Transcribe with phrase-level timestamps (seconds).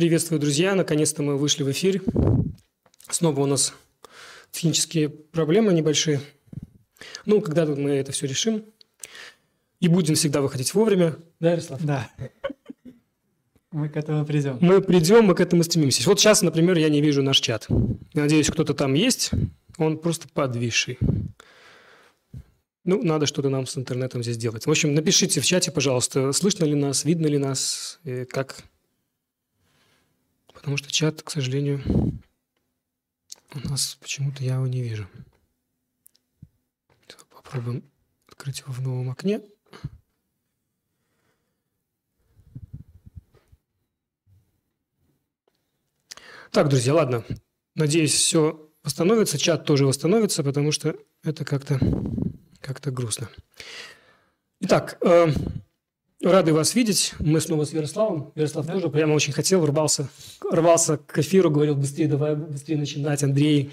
[0.00, 0.74] Приветствую, друзья.
[0.74, 2.02] Наконец-то мы вышли в эфир.
[3.10, 3.74] Снова у нас
[4.50, 6.22] технические проблемы небольшие.
[7.26, 8.64] Ну, когда-то мы это все решим.
[9.78, 11.16] И будем всегда выходить вовремя.
[11.38, 11.84] Да, Ярослав?
[11.84, 12.10] Да.
[13.72, 14.56] Мы к этому придем.
[14.62, 16.02] Мы придем, мы к этому стремимся.
[16.08, 17.66] Вот сейчас, например, я не вижу наш чат.
[18.14, 19.32] надеюсь, кто-то там есть.
[19.76, 20.98] Он просто подвисший.
[22.84, 24.64] Ну, надо что-то нам с интернетом здесь делать.
[24.64, 28.64] В общем, напишите в чате, пожалуйста, слышно ли нас, видно ли нас, как.
[30.60, 31.82] Потому что чат, к сожалению,
[33.54, 35.08] у нас почему-то я его не вижу.
[37.30, 37.82] Попробуем
[38.28, 39.40] открыть его в новом окне.
[46.50, 47.24] Так, друзья, ладно.
[47.74, 51.78] Надеюсь, все восстановится, чат тоже восстановится, потому что это как-то
[52.60, 53.30] как грустно.
[54.60, 55.28] Итак, э,
[56.22, 57.14] рады вас видеть.
[57.18, 58.32] Мы снова с Ярославом.
[58.34, 58.74] Ярослав да.
[58.74, 60.08] тоже прямо очень хотел, рвался,
[60.50, 63.70] рвался к эфиру, говорил, быстрее давай, быстрее начинать, Андрей.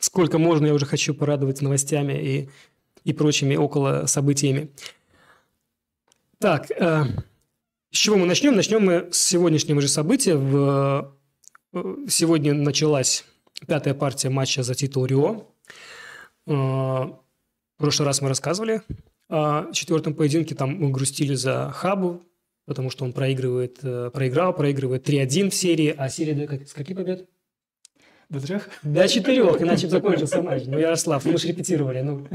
[0.00, 2.48] Сколько можно, я уже хочу порадовать новостями и,
[3.04, 4.70] и прочими около событиями.
[6.38, 7.04] Так, э,
[7.90, 8.56] с чего мы начнем?
[8.56, 10.36] Начнем мы с сегодняшнего же события.
[10.36, 11.14] В
[12.08, 13.24] Сегодня началась
[13.66, 15.48] пятая партия матча за титул Рио.
[16.46, 17.18] А, в
[17.78, 18.82] прошлый раз мы рассказывали
[19.28, 20.54] о четвертом поединке.
[20.54, 22.22] Там мы грустили за Хабу,
[22.66, 25.94] потому что он проигрывает, э, проиграл, проигрывает 3-1 в серии.
[25.96, 27.28] А серия с каких побед?
[28.28, 28.68] До трех?
[28.82, 30.64] До четырех, иначе закончился матч.
[30.66, 32.00] Ну, Ярослав, мы же репетировали.
[32.00, 32.26] Ну.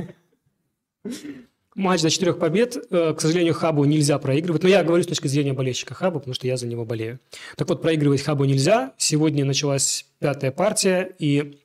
[1.75, 2.77] Матч до четырех побед.
[2.91, 4.63] Э, к сожалению, Хабу нельзя проигрывать.
[4.63, 7.19] Но я говорю с точки зрения болельщика Хабу, потому что я за него болею.
[7.55, 8.93] Так вот, проигрывать Хабу нельзя.
[8.97, 11.59] Сегодня началась пятая партия, и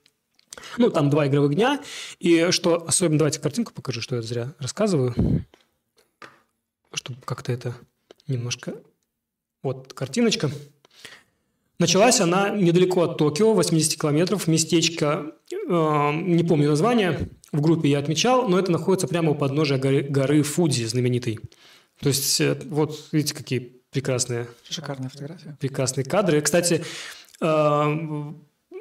[0.78, 1.80] ну, там два игровых дня.
[2.18, 3.18] И что особенно...
[3.18, 5.14] Давайте картинку покажу, что я зря рассказываю.
[6.92, 7.74] Чтобы как-то это
[8.26, 8.74] немножко...
[9.62, 10.50] Вот картиночка.
[11.78, 17.98] Началась она недалеко от Токио, 80 километров, местечко, э, не помню название, в группе я
[17.98, 21.40] отмечал, но это находится прямо у подножия горы, горы Фудзи знаменитой.
[22.00, 24.46] То есть, э, вот видите, какие прекрасные...
[24.68, 25.56] Шикарная фотография.
[25.58, 26.40] Прекрасные кадры.
[26.40, 26.84] Кстати,
[27.40, 28.32] э,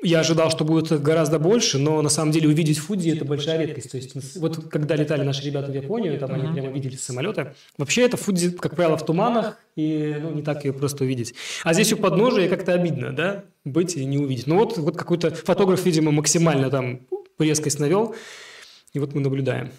[0.04, 3.92] я ожидал, что будет гораздо больше, но на самом деле увидеть Фудзи– это большая редкость.
[3.92, 7.54] То есть вот когда летали наши ребята в Японию, там они прямо видели самолеты.
[7.78, 11.34] Вообще это Фудзи, как правило, в туманах, и ну, не так ее просто увидеть.
[11.64, 14.48] А здесь у подножия как-то обидно, да, быть и не увидеть.
[14.48, 17.02] Ну вот, вот какой-то фотограф, видимо, максимально там
[17.40, 18.16] резкость навел,
[18.94, 19.72] и вот мы наблюдаем.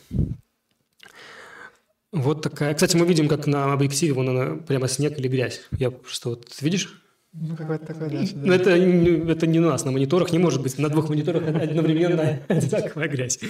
[2.13, 2.75] Вот такая.
[2.75, 5.63] Кстати, мы видим, как на объективе вон она прямо снег или грязь.
[5.77, 7.04] Я просто вот видишь?
[7.37, 8.25] Ну, какой-то такой, да.
[8.35, 12.41] Но это, это не у нас, на мониторах не может быть на двух мониторах одновременно
[12.49, 13.41] одинаковая грязь.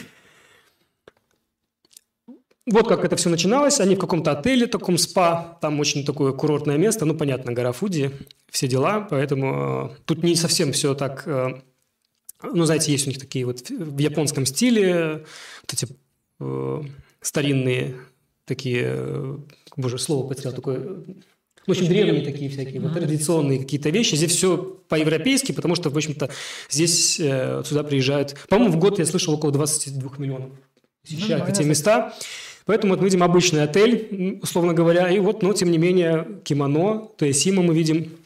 [2.67, 3.79] Вот как это все начиналось.
[3.81, 8.11] Они в каком-то отеле, таком спа, там очень такое курортное место, ну, понятно, гора Фуди,
[8.49, 11.25] все дела, поэтому э, тут не совсем все так...
[11.27, 11.61] Э,
[12.43, 15.27] ну, знаете, есть у них такие вот в японском стиле
[15.61, 15.87] вот эти
[16.41, 16.83] э,
[17.21, 17.97] старинные
[18.47, 18.85] такие...
[18.87, 19.39] Э,
[19.77, 21.05] боже, слово потерял, такое
[21.67, 24.15] в общем, древние такие всякие, вот, традиционные какие-то вещи.
[24.17, 24.59] Здесь все
[24.89, 26.31] по-европейски, потому что, в общем-то,
[26.71, 28.37] здесь э, сюда приезжают...
[28.49, 30.51] По-моему, в год я слышал около 22 миллионов
[31.05, 32.15] посещают ну, эти места.
[32.67, 37.07] Поэтому вот мы видим обычный отель, условно говоря, и вот, но тем не менее, кимоно,
[37.19, 38.17] то есть Сима мы видим.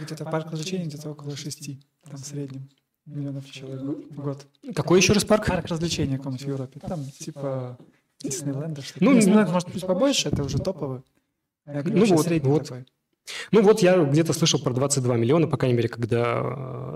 [0.00, 2.68] Где-то парк развлечений где-то около шести, там в среднем
[3.06, 4.46] миллионов человек в год.
[4.74, 5.46] Какой еще раз парк?
[5.46, 6.80] Парк развлечений каком-нибудь в Европе.
[6.80, 7.78] Там типа
[8.20, 8.82] Диснейленда.
[9.00, 11.00] Ну, Диснейленд может быть побольше, это уже топовый.
[11.66, 12.72] Ну вот, вот.
[13.52, 16.42] Ну вот я где-то слышал про 22 миллиона, по крайней мере, когда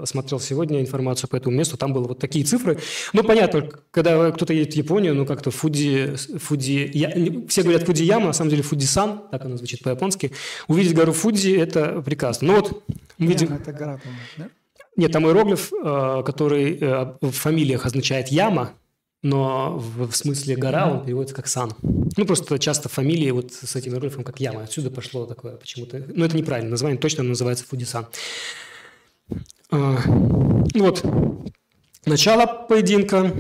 [0.02, 2.78] э, смотрел сегодня информацию по этому месту, там были вот такие цифры.
[3.14, 7.12] Ну, понятно, когда кто-то едет в Японию, ну, как-то Фуди, Фуди, я,
[7.48, 10.32] все говорят Фуди Яма, на самом деле Фуди-сан, так она звучит по-японски.
[10.66, 12.48] Увидеть гору Фуди– это прекрасно.
[12.48, 12.84] Ну вот
[13.16, 13.54] мы видим...
[13.54, 14.00] это гора,
[14.36, 14.50] да?
[14.96, 18.72] Нет, там иероглиф, э, который э, в фамилиях означает Яма,
[19.22, 21.72] но в, в смысле гора он переводится как сан.
[21.82, 24.62] Ну, просто часто фамилии вот с этим иероглифом как яма.
[24.62, 26.04] Отсюда пошло такое почему-то.
[26.14, 26.70] Но это неправильно.
[26.70, 28.06] Название точно называется Фудисан.
[29.70, 29.98] А,
[30.74, 31.04] вот.
[32.06, 33.32] Начало поединка.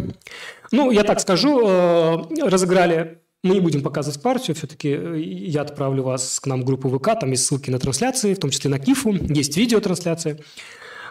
[0.72, 6.02] Ну, я так скажу, э, разыграли мы не будем показывать партию, все-таки э, я отправлю
[6.02, 8.80] вас к нам в группу ВК, там есть ссылки на трансляции, в том числе на
[8.80, 10.40] Кифу, есть видеотрансляция.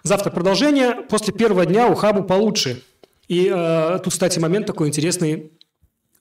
[0.03, 0.93] Завтра продолжение.
[1.09, 2.83] После первого дня у Хабу получше–
[3.27, 5.51] и э, тут, кстати, момент такой интересный.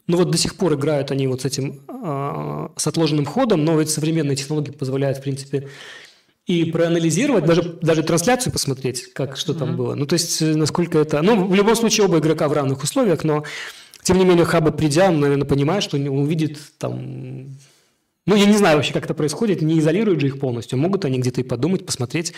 [0.08, 3.78] Ну вот до сих пор играют они вот с этим, э, с отложенным ходом, но
[3.78, 5.68] ведь современные технологии позволяют, в принципе,
[6.46, 9.58] и проанализировать, даже, даже трансляцию посмотреть, как что mm-hmm.
[9.58, 9.94] там было.
[9.94, 11.22] Ну, то есть, э, насколько это...
[11.22, 13.42] Ну, в любом случае, оба игрока в равных условиях, но,
[14.02, 17.56] тем не менее, Хаба, придя, он, наверное, понимает, что он увидит там
[18.26, 20.78] Ну, я не знаю вообще, как это происходит, не изолируют же их полностью.
[20.78, 22.32] Могут они где-то и подумать, посмотреть.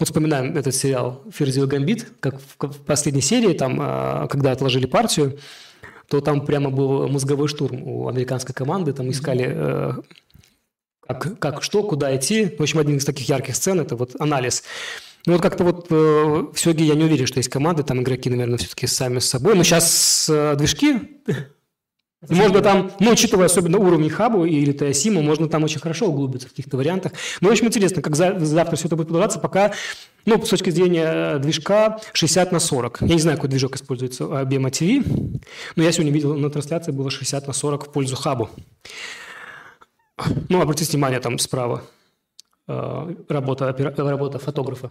[0.00, 5.38] Вот вспоминаем этот сериал «Ферзил Гамбит», как в последней серии, там, а, когда отложили партию,
[6.08, 9.92] то там прямо был мозговой штурм у американской команды, там искали э,
[11.06, 12.56] как, как что, куда идти.
[12.58, 14.64] В общем, один из таких ярких сцен– это вот анализ.
[15.26, 18.30] Ну вот как-то вот э, в Сёге я не уверен, что есть команды, там игроки,
[18.30, 19.54] наверное, все-таки сами с собой.
[19.54, 20.98] Но сейчас э, движки
[22.28, 26.50] можно там, ну, учитывая особенно уровень хабу или TSIM, можно там очень хорошо углубиться в
[26.50, 27.12] каких-то вариантах.
[27.40, 29.72] Но очень интересно, как за, завтра все это будет продаваться, пока,
[30.26, 33.02] ну, с точки зрения движка 60 на 40.
[33.02, 35.40] Я не знаю, какой движок используется у Abema TV,
[35.76, 38.50] но я сегодня видел на трансляции было 60 на 40 в пользу хабу.
[40.50, 41.82] Ну, обратите внимание, там справа
[42.68, 44.90] э, работа, работа фотографа.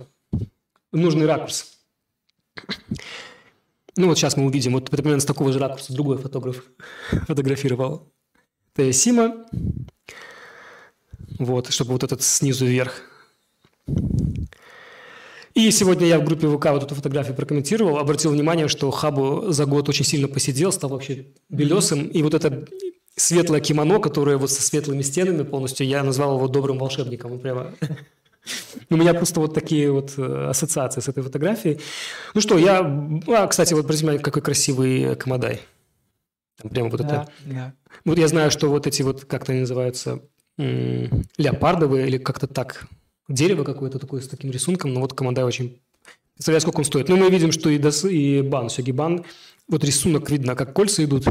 [0.92, 1.78] Нужный ракурс.
[4.00, 6.64] Ну вот сейчас мы увидим, вот примерно с такого же ракурса другой фотограф
[7.28, 8.14] фотографировал
[8.74, 9.46] Теосима.
[11.38, 13.02] Вот, чтобы вот этот снизу вверх.
[15.54, 19.66] И сегодня я в группе ВК вот эту фотографию прокомментировал, обратил внимание, что Хабу за
[19.66, 22.08] год очень сильно посидел, стал вообще белесым.
[22.08, 22.66] И вот это
[23.18, 27.38] светлое кимоно, которое вот со светлыми стенами полностью, я назвал его добрым волшебником.
[27.40, 27.74] Прямо
[28.90, 31.80] у меня просто вот такие вот э, ассоциации с этой фотографией.
[32.34, 32.80] Ну что, я...
[33.28, 35.62] А, кстати, вот внимание, какой красивый Камадай.
[36.58, 37.32] Там прямо вот да, это...
[37.46, 37.74] Да.
[38.06, 40.22] Вот я знаю, что вот эти вот, как-то они называются,
[40.58, 42.88] леопардовые или как-то так,
[43.28, 45.82] дерево какое-то такое с таким рисунком, но вот Камадай очень...
[46.34, 47.10] Представляю, сколько он стоит.
[47.10, 48.06] Ну, мы видим, что и, дос...
[48.06, 49.26] и бан, сёги бан,
[49.68, 51.28] вот рисунок видно, как кольца идут.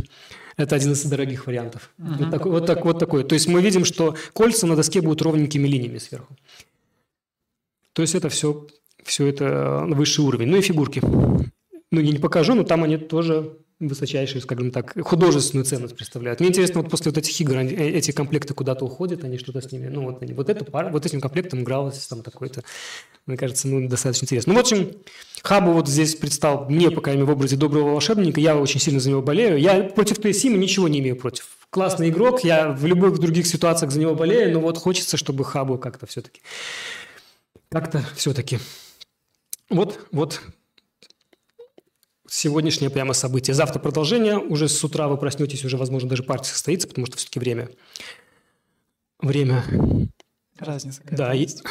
[0.57, 1.91] Это один из дорогих вариантов.
[1.99, 2.19] Uh-huh.
[2.19, 3.25] Вот, так, вот, так, вот такой.
[3.25, 6.37] То есть мы видим, что кольца на доске будут ровненькими линиями сверху.
[7.99, 8.65] То есть это все,
[9.03, 10.47] все это высший уровень.
[10.47, 11.01] Ну и фигурки.
[11.03, 16.39] Ну, я не покажу, но там они тоже высочайшую, скажем так, художественную ценность представляют.
[16.39, 19.73] Мне интересно, вот после вот этих игр э, эти комплекты куда-то уходят, они что-то с
[19.73, 22.63] ними, ну вот, они, вот, эту пар, вот этим комплектом игралось там такой-то,
[23.27, 24.53] мне кажется, ну достаточно интересно.
[24.53, 24.93] Ну, в общем,
[25.43, 29.23] Хабу вот здесь предстал мне, пока в образе доброго волшебника, я очень сильно за него
[29.23, 29.59] болею.
[29.59, 31.49] Я против Тейсима ничего не имею против.
[31.71, 35.79] Классный игрок, я в любых других ситуациях за него болею, но вот хочется, чтобы Хабу
[35.79, 36.43] как-то все-таки
[37.69, 38.59] как-то все-таки.
[39.71, 40.41] Вот, вот
[42.29, 43.55] сегодняшнее прямо событие.
[43.55, 44.39] Завтра продолжение.
[44.39, 47.71] Уже с утра вы проснетесь, уже, возможно, даже партия состоится, потому что все-таки время.
[49.21, 49.65] Время.
[50.59, 51.01] Разница.
[51.11, 51.63] Да, есть.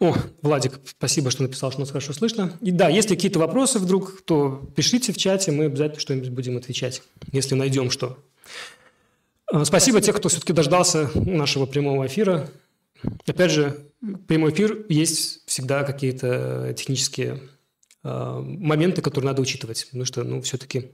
[0.00, 2.58] О, Владик, спасибо, что написал, что нас хорошо слышно.
[2.60, 7.02] И да, если какие-то вопросы вдруг, то пишите в чате, мы обязательно что-нибудь будем отвечать,
[7.32, 8.18] если найдем что.
[9.46, 12.50] Спасибо, спасибо тех, кто все-таки дождался нашего прямого эфира.
[13.26, 13.90] Опять же,
[14.26, 17.40] прямой эфир есть всегда какие-то технические
[18.02, 19.84] э, моменты, которые надо учитывать.
[19.86, 20.92] Потому что, ну, все-таки...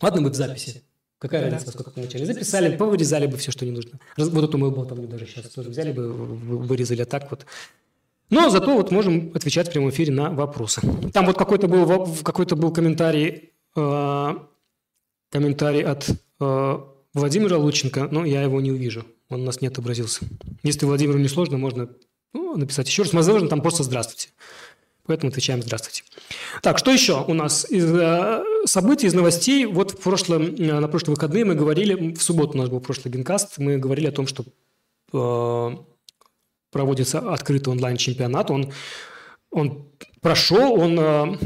[0.00, 0.82] Ладно, мы в записи.
[1.18, 2.24] Какая разница, насколько мы начали?
[2.24, 4.00] Записали, повырезали бы все, что не нужно.
[4.16, 7.44] Вот эту мою болтовню даже сейчас тоже взяли бы, вырезали так вот.
[8.30, 10.80] Но зато вот можем отвечать в прямом эфире на вопросы.
[11.12, 14.34] Там вот какой-то был, какой-то был комментарий, э,
[15.30, 16.78] комментарий от э,
[17.12, 19.04] Владимира Лученко, но я его не увижу.
[19.30, 20.26] Он у нас не отобразился.
[20.62, 21.88] Если Владимиру не сложно, можно
[22.32, 23.12] ну, написать еще раз.
[23.12, 24.28] Возможно, там просто «Здравствуйте».
[25.06, 26.04] Поэтому отвечаем «Здравствуйте».
[26.62, 29.66] Так, что еще у нас из э, событий, из новостей?
[29.66, 33.12] Вот в прошлом, э, на прошлые выходные мы говорили, в субботу у нас был прошлый
[33.12, 34.44] генкаст, мы говорили о том, что
[35.12, 35.76] э,
[36.70, 38.50] проводится открытый онлайн-чемпионат.
[38.50, 38.72] Он,
[39.50, 39.88] он
[40.20, 41.38] прошел, он, э,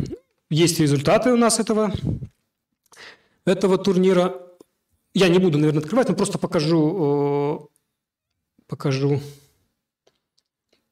[0.50, 1.93] есть результаты у нас этого,
[3.45, 4.41] этого турнира.
[5.14, 7.74] Я не буду, наверное, открывать, но просто покажу, э,
[8.66, 9.21] покажу.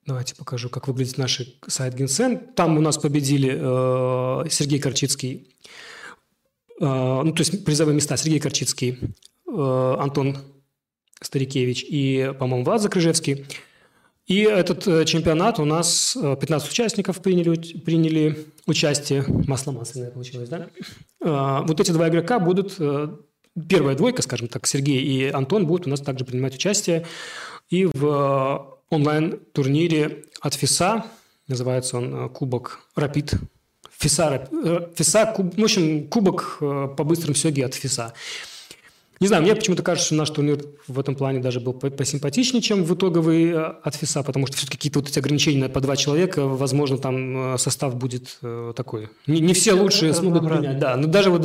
[0.07, 2.39] Давайте покажу, как выглядит наш сайт Генсен.
[2.55, 5.57] Там у нас победили э, Сергей Корчицкий,
[6.81, 8.99] э, ну, то есть призовые места Сергей Корчицкий,
[9.47, 10.39] э, Антон
[11.21, 13.47] Старикевич и, по-моему, Влад Закрыжевский.
[14.27, 19.25] И этот э, чемпионат у нас 15 э, участников приняли, приняли участие.
[19.49, 20.69] Масло масляное получилось, да?
[21.21, 22.79] Э, вот эти два игрока будут
[23.69, 27.05] первая двойка, скажем так, Сергей и Антон будут у нас также принимать участие
[27.73, 31.07] и в э, онлайн-турнире от ФИСА,
[31.49, 33.33] называется он э, Кубок Рапид.
[33.99, 38.13] ФИСА, э, ФИСА куб, в общем, кубок по быстрым сёге от ФИСА.
[39.21, 42.83] Не знаю, мне почему-то кажется, что наш турнир в этом плане даже был посимпатичнее, чем
[42.83, 46.47] в итоговый э, от ФИСа, потому что все-таки какие-то вот эти ограничения по два человека,
[46.47, 49.11] возможно, там э, состав будет э, такой.
[49.29, 50.79] Не, не все лучшие смогут принять.
[50.79, 51.43] Да, но даже вот,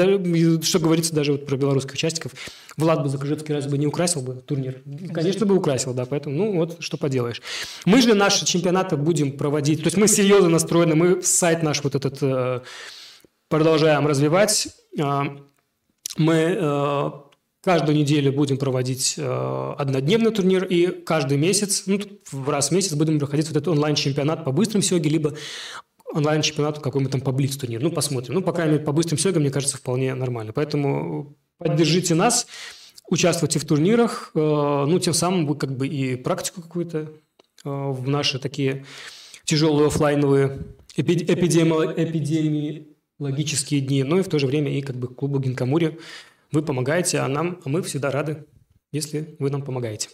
[0.66, 2.32] что говорится даже вот про белорусских участников,
[2.78, 4.82] Влад бы Закрыжевский разве бы не украсил бы турнир?
[5.14, 7.42] Конечно бы украсил, да, поэтому, ну вот, что поделаешь.
[7.86, 11.94] Мы же наши чемпионаты будем проводить, то есть мы серьезно настроены, мы сайт наш вот
[11.94, 12.64] этот
[13.50, 14.70] продолжаем развивать.
[16.18, 17.27] Мы
[17.68, 22.00] Каждую неделю будем проводить э, однодневный турнир, и каждый месяц, ну,
[22.46, 25.34] раз в месяц будем проходить вот этот онлайн-чемпионат по быстрым сёге, либо
[26.14, 27.82] онлайн-чемпионат какой-нибудь там по блиц-турнир.
[27.84, 28.36] Ну, посмотрим.
[28.36, 30.54] Ну, по крайней мере, по быстрым сёгам, мне кажется, вполне нормально.
[30.54, 32.48] Поэтому поддержите нас,
[33.10, 37.10] участвуйте в турнирах, э, ну, тем самым вы как бы и практику какую-то э,
[37.66, 38.86] в наши такие
[39.44, 40.60] тяжелые офлайновые
[40.96, 41.34] эпидеми-
[41.98, 46.00] эпидемиологические дни, но и в то же время и как бы клубу Гинкамури
[46.52, 48.46] вы помогаете, а нам, а мы всегда рады,
[48.92, 50.10] если вы нам помогаете.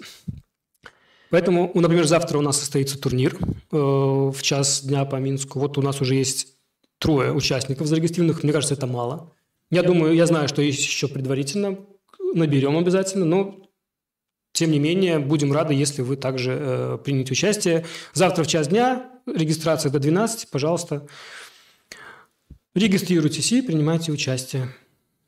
[1.29, 5.59] Поэтому, например, завтра у нас состоится турнир э, в час дня по Минску.
[5.59, 6.55] Вот у нас уже есть
[6.99, 8.43] трое участников зарегистрированных.
[8.43, 9.33] Мне кажется, это мало.
[9.71, 11.79] Я думаю, я знаю, что есть еще предварительно.
[12.35, 13.63] Наберем обязательно, но
[14.51, 17.85] тем не менее, будем рады, если вы также э, примете участие.
[18.13, 21.07] Завтра в час дня, регистрация до 12, пожалуйста,
[22.75, 24.69] регистрируйтесь и принимайте участие.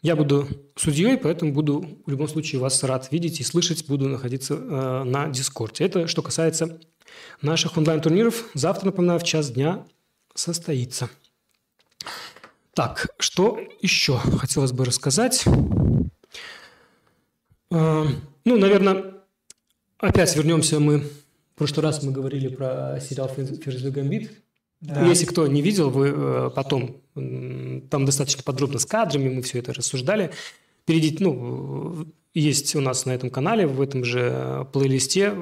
[0.05, 4.53] Я буду судьей, поэтому буду в любом случае вас рад видеть и слышать, буду находиться
[4.53, 5.83] э, на Дискорде.
[5.83, 6.79] Это что касается
[7.41, 8.45] наших онлайн-турниров.
[8.53, 9.83] Завтра, напоминаю, в час дня
[10.35, 11.09] состоится.
[12.75, 15.43] Так, что еще хотелось бы рассказать?
[17.71, 18.05] Э,
[18.45, 19.15] ну, наверное,
[19.97, 21.00] опять вернемся мы...
[21.00, 24.44] В прошлый раз мы говорили про сериал «Ферзь Гамбит».
[24.85, 25.05] Да.
[25.05, 29.73] Если кто не видел, вы э, потом там достаточно подробно с кадрами мы все это
[29.73, 30.31] рассуждали.
[30.85, 35.33] Перейдите, ну, есть у нас на этом канале, в этом же плейлисте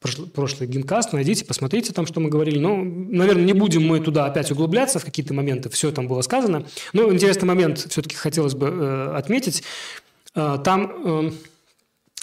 [0.00, 2.58] прошлый, прошлый генкаст, найдите, посмотрите там, что мы говорили.
[2.58, 6.66] Ну, наверное, не будем мы туда опять углубляться в какие-то моменты, все там было сказано.
[6.92, 9.62] Но интересный момент все-таки хотелось бы э, отметить.
[10.34, 11.32] Э, там э,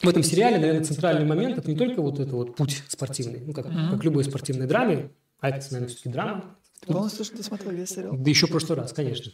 [0.03, 3.53] в этом сериале, наверное, центральный момент– это не только вот это вот путь спортивный, ну,
[3.53, 3.91] как, mm-hmm.
[3.91, 8.15] как любой спортивной драме, а это, наверное, все-таки драма, ты полностью что смотрел весь сериал?
[8.17, 9.31] Да еще в прошлый раз, конечно.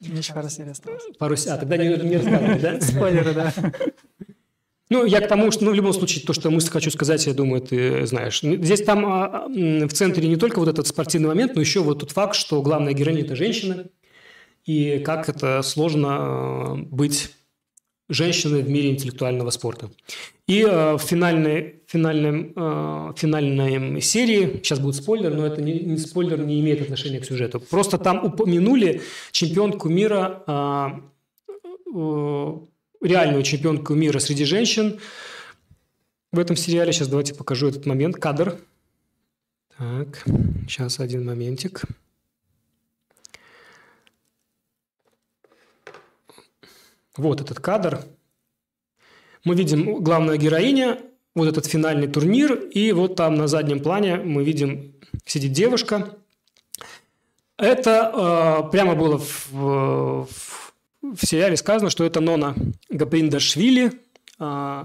[0.00, 1.02] Мне еще пару серий осталось.
[1.18, 1.56] Пару серий.
[1.56, 2.80] А, тогда не, не рассказывай, да?
[2.80, 3.54] Спойлеры, да.
[4.90, 7.34] Ну, я к тому, что, ну, в любом случае, то, что мысль хочу сказать, я
[7.34, 8.40] думаю, ты знаешь.
[8.40, 12.12] Здесь там а, в центре не только вот этот спортивный момент, но еще вот тот
[12.12, 13.88] факт, что главная героиня– это женщина,
[14.64, 17.34] и как это сложно а, быть
[18.08, 19.90] женщины в мире интеллектуального спорта.
[20.48, 25.98] И э, в финальной, финальной, э, финальной серии, сейчас будет спойлер, но это не, не
[25.98, 27.60] спойлер, не имеет отношения к сюжету.
[27.60, 31.52] Просто там упомянули чемпионку мира, э,
[31.94, 32.58] э,
[33.02, 34.98] реальную чемпионку мира среди женщин
[36.32, 36.94] в этом сериале.
[36.94, 38.56] Сейчас давайте покажу этот момент, кадр.
[39.76, 40.24] Так,
[40.66, 41.82] сейчас один моментик.
[47.18, 48.06] Вот этот кадр.
[49.48, 50.98] Мы видим главная героиня,
[51.34, 54.92] вот этот финальный турнир, и вот там на заднем плане мы видим
[55.24, 56.18] сидит девушка.
[57.56, 58.12] Это
[58.66, 60.28] э, прямо было в, в,
[61.00, 62.54] в сериале сказано, что это Нона
[62.90, 63.92] Гаприндашвили,
[64.38, 64.84] э,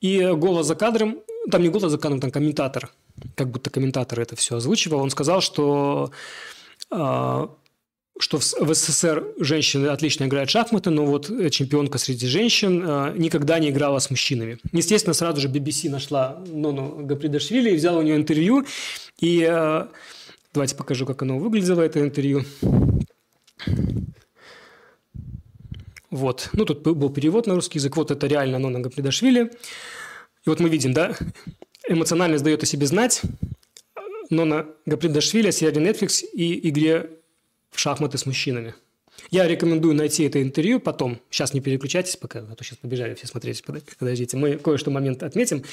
[0.00, 1.18] и голос за кадром,
[1.50, 2.92] там не голос за кадром, там комментатор,
[3.34, 6.12] как будто комментатор это все озвучивал, он сказал, что
[6.92, 7.48] э,
[8.18, 13.14] что в СССР женщины отлично играют в шахматы, но вот э, чемпионка среди женщин э,
[13.16, 14.58] никогда не играла с мужчинами.
[14.72, 18.64] Естественно, сразу же BBC нашла Нону Гапридашвили и взяла у нее интервью.
[19.18, 19.86] И э,
[20.52, 22.44] давайте покажу, как оно выглядело, это интервью.
[26.10, 26.50] Вот.
[26.52, 27.96] Ну, тут был перевод на русский язык.
[27.96, 29.50] Вот это реально Нона Гапридашвили.
[30.46, 31.16] И вот мы видим, да,
[31.88, 33.22] эмоциональность дает о себе знать.
[34.30, 37.10] Нона Гапридашвили, сериале Netflix и игре
[37.74, 38.74] в шахматы с мужчинами.
[39.30, 41.20] Я рекомендую найти это интервью потом.
[41.30, 43.64] Сейчас не переключайтесь пока, а то сейчас побежали все смотреть.
[43.98, 45.64] Подождите, мы кое-что момент отметим.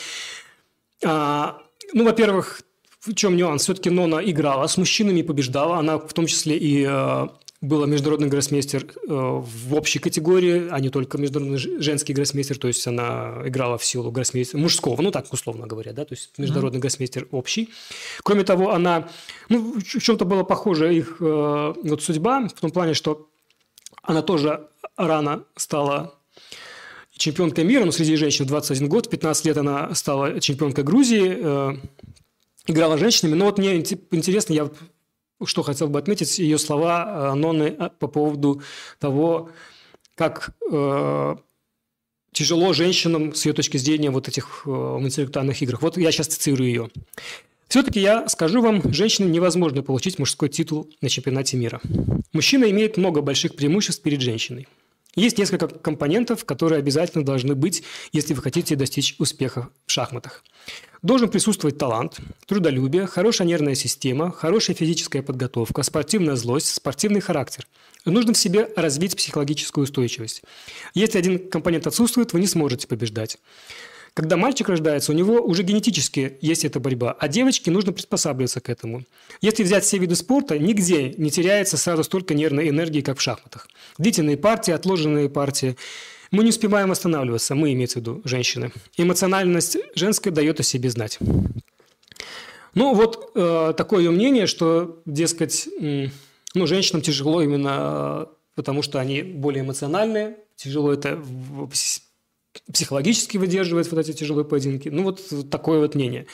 [1.04, 1.62] А,
[1.94, 2.62] ну, во-первых,
[3.00, 3.64] в чем нюанс?
[3.64, 5.78] Все-таки Нона играла с мужчинами, побеждала.
[5.78, 7.28] Она в том числе и э,
[7.62, 12.58] была международный гроссмейстер э, в общей категории, а не только международный женский гроссмейстер.
[12.58, 16.32] То есть она играла в силу гроссмейстера мужского, ну так условно говоря, да, то есть
[16.38, 16.82] международный mm-hmm.
[16.82, 17.70] гроссмейстер общий.
[18.24, 19.10] Кроме того, она,
[19.50, 23.30] ну, в чем-то была похожа их э, вот судьба, в том плане, что
[24.02, 26.16] она тоже рано стала
[27.12, 31.78] чемпионкой мира, но среди женщин 21 год, в 15 лет она стала чемпионкой Грузии, э,
[32.66, 33.36] играла женщинами.
[33.36, 34.72] Но вот мне интересно, я
[35.46, 38.62] что хотел бы отметить, ее слова э, Ноны э, по поводу
[39.00, 39.50] того,
[40.16, 41.36] как э,
[42.32, 45.82] тяжело женщинам с ее точки зрения вот этих э, интеллектуальных играх.
[45.82, 46.90] Вот я сейчас цитирую ее.
[47.68, 51.80] Все-таки я скажу вам, женщинам невозможно получить мужской титул на чемпионате мира.
[52.34, 54.68] Мужчина имеет много больших преимуществ перед женщиной.
[55.16, 60.44] Есть несколько компонентов, которые обязательно должны быть, если вы хотите достичь успеха в шахматах.
[61.02, 67.68] Должен присутствовать талант, трудолюбие, хорошая нервная система, хорошая физическая подготовка, спортивная злость, спортивный характер.
[68.06, 70.44] Нужно в себе развить психологическую устойчивость.
[70.94, 73.38] Если один компонент отсутствует, вы не сможете побеждать.
[74.14, 78.70] Когда мальчик рождается, у него уже генетически есть эта борьба, а девочке нужно приспосабливаться к
[78.70, 79.04] этому.
[79.40, 83.70] Если взять все виды спорта, нигде не теряется сразу столько нервной энергии, как в шахматах.
[83.98, 85.78] Длительные партии, отложенные партии.
[86.30, 88.72] Мы не успеваем останавливаться, мы, имеется в виду, женщины.
[88.98, 91.18] Эмоциональность женская дает о себе знать.
[92.74, 96.08] Ну, вот э, такое мнение, что, дескать, э,
[96.54, 98.26] ну, женщинам тяжело именно э,
[98.56, 101.22] потому, что они более эмоциональные, тяжело это
[102.72, 104.90] психологически выдерживает вот эти тяжелые поединки.
[104.90, 106.28] Ну, вот такое вот мнение.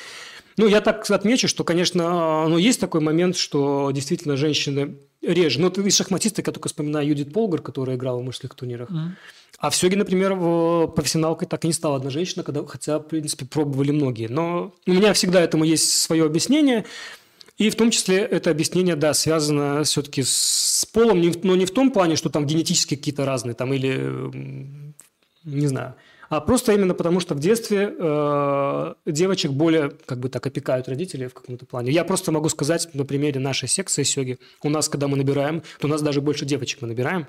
[0.57, 5.62] Ну, я так отмечу, что, конечно, ну, есть такой момент, что действительно женщины реже.
[5.62, 8.89] Ну, из шахматисты, я только вспоминаю Юдит Полгар, которая играла в мужских турнирах.
[8.89, 9.10] Mm.
[9.60, 10.36] А в Сёге, например,
[10.91, 14.27] профессионалкой так и не стала одна женщина, когда, хотя, в принципе, пробовали многие.
[14.27, 16.86] Но у меня всегда этому есть свое объяснение.
[17.57, 21.91] И в том числе это объяснение, да, связано все-таки с полом, но не в том
[21.91, 24.93] плане, что там генетически какие-то разные, там, или,
[25.43, 25.96] не знаю,
[26.29, 31.27] а просто именно потому, что в детстве э, девочек более, как бы так, опекают родители
[31.27, 31.91] в каком-то плане.
[31.91, 34.39] Я просто могу сказать на примере нашей секции сёги.
[34.63, 37.27] У нас, когда мы набираем, то у нас даже больше девочек мы набираем.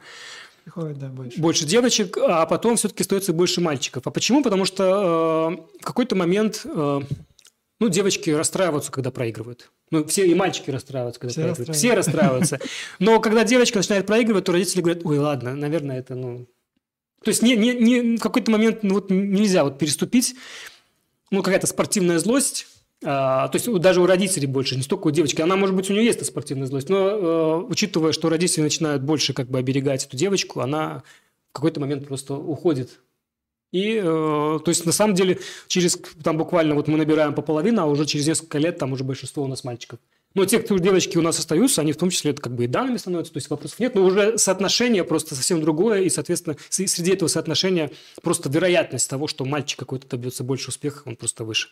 [0.65, 1.41] Приходит, да, больше.
[1.41, 4.07] Больше девочек, а потом все-таки остается больше мальчиков.
[4.07, 4.43] А почему?
[4.43, 7.01] Потому что э, в какой-то момент э,
[7.81, 9.71] ну, девочки расстраиваются, когда проигрывают.
[9.91, 11.77] Ну, все и мальчики расстраиваются, когда все проигрывают.
[11.77, 12.59] Все расстраиваются.
[12.99, 16.49] Но когда девочка начинает проигрывать, то родители говорят, ой, ладно, наверное, это, ну,
[17.29, 20.35] то есть не, не, не, в какой-то момент ну, вот нельзя вот переступить,
[21.31, 22.67] ну, какая-то спортивная злость,
[23.05, 25.43] а, то есть даже у родителей больше, не столько у девочки.
[25.43, 29.03] Она, может быть, у нее есть эта спортивная злость, но э, учитывая, что родители начинают
[29.03, 31.03] больше как бы оберегать эту девочку, она
[31.51, 32.99] в какой-то момент просто уходит.
[33.73, 37.83] И, э, то есть, на самом деле, через, там буквально вот мы набираем по половину,
[37.83, 39.99] а уже через несколько лет там уже большинство у нас мальчиков.
[40.39, 42.67] Но те, кто девочки у нас остаются, они в том числе это как бы и
[42.69, 47.11] данными становятся, то есть вопросов нет, но уже соотношение просто совсем другое, и, соответственно, среди
[47.11, 47.91] этого соотношения
[48.23, 51.71] просто вероятность того, что мальчик какой-то добьется больше успеха, он просто выше.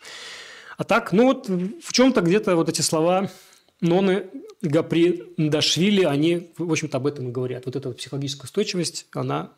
[0.75, 3.31] А так, ну вот в чем-то где-то вот эти слова
[3.79, 4.25] Ноны
[4.61, 7.67] Гапри Дашвили, они, в общем-то, об этом и говорят.
[7.67, 9.53] Вот эта вот психологическая устойчивость, она,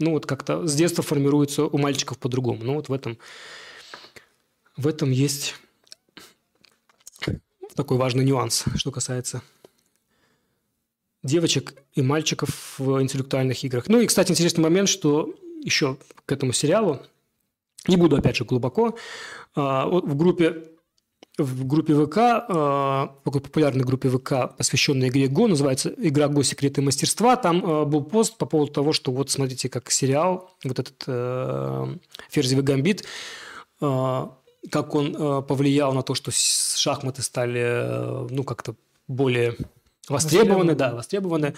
[0.00, 2.64] ну вот как-то с детства формируется у мальчиков по-другому.
[2.64, 3.16] Ну вот в этом,
[4.76, 5.54] в этом есть
[7.74, 9.42] такой важный нюанс, что касается
[11.22, 13.88] девочек и мальчиков в интеллектуальных играх.
[13.88, 17.00] Ну и, кстати, интересный момент, что еще к этому сериалу,
[17.86, 18.96] не буду опять же глубоко,
[19.54, 20.64] а, в группе
[21.38, 26.42] в группе ВК, а, такой популярной группе ВК, посвященной игре ГО, называется «Игра ГО.
[26.42, 27.36] Секреты мастерства».
[27.36, 31.96] Там а, был пост по поводу того, что вот смотрите, как сериал, вот этот э,
[32.30, 33.04] «Ферзевый гамбит»,
[34.70, 38.74] как он э, повлиял на то, что шахматы стали, э, ну, как-то
[39.08, 39.56] более
[40.08, 41.54] востребованы, да, востребованы,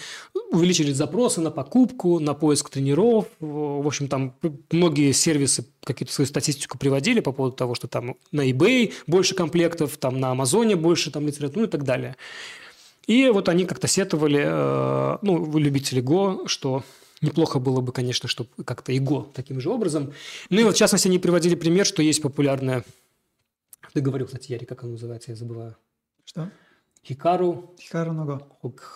[0.50, 3.26] увеличили запросы на покупку, на поиск тренеров.
[3.40, 4.34] В общем, там
[4.70, 9.96] многие сервисы какие-то свою статистику приводили по поводу того, что там на eBay больше комплектов,
[9.96, 12.16] там на Амазоне больше там литературы ну и так далее.
[13.06, 16.84] И вот они как-то сетовали, э, ну, любители Го, что
[17.22, 20.12] Неплохо было бы, конечно, чтобы как-то ИГО таким же образом.
[20.50, 22.84] Ну и вот, в частности, они приводили пример, что есть популярная...
[23.94, 25.76] Ты говорил, кстати, Яри, как она называется, я забываю.
[26.24, 26.50] Что?
[27.06, 27.74] Хикару...
[27.80, 28.42] Хикару Наго.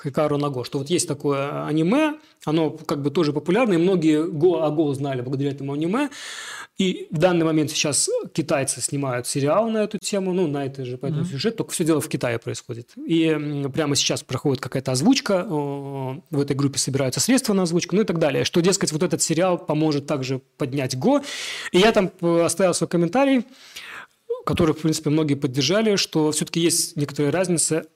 [0.04, 0.64] Хикару Наго.
[0.64, 2.14] Что вот есть такое аниме,
[2.44, 6.10] оно как бы тоже популярное, многие Го о Го знали благодаря этому аниме.
[6.78, 10.98] И в данный момент сейчас китайцы снимают сериал на эту тему, ну, на это же,
[10.98, 11.30] по этому mm-hmm.
[11.30, 12.90] сюжету, только все дело в Китае происходит.
[12.96, 13.34] И
[13.72, 18.18] прямо сейчас проходит какая-то озвучка, в этой группе собираются средства на озвучку, ну и так
[18.18, 18.44] далее.
[18.44, 21.22] Что, дескать, вот этот сериал поможет также поднять Го.
[21.72, 23.46] И я там э, оставил свой комментарий,
[24.44, 27.86] который, в принципе, многие поддержали, что все-таки есть некоторая разница,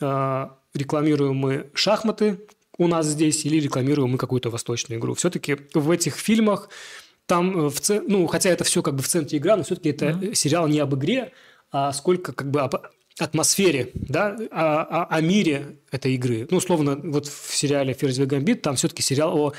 [0.00, 2.40] рекламируем мы шахматы
[2.80, 5.14] у нас здесь или рекламируем мы какую-то восточную игру.
[5.14, 6.70] Все-таки в этих фильмах
[7.26, 8.02] там, э, в ц...
[8.06, 10.34] ну, хотя это все как бы в центре игра, но все-таки это mm-hmm.
[10.34, 11.32] сериал не об игре,
[11.70, 12.74] а сколько как бы об
[13.18, 16.48] атмосфере, да, о, о, о мире этой игры.
[16.50, 19.52] Ну, условно, вот в сериале «Ферзевый гамбит» там все-таки сериал о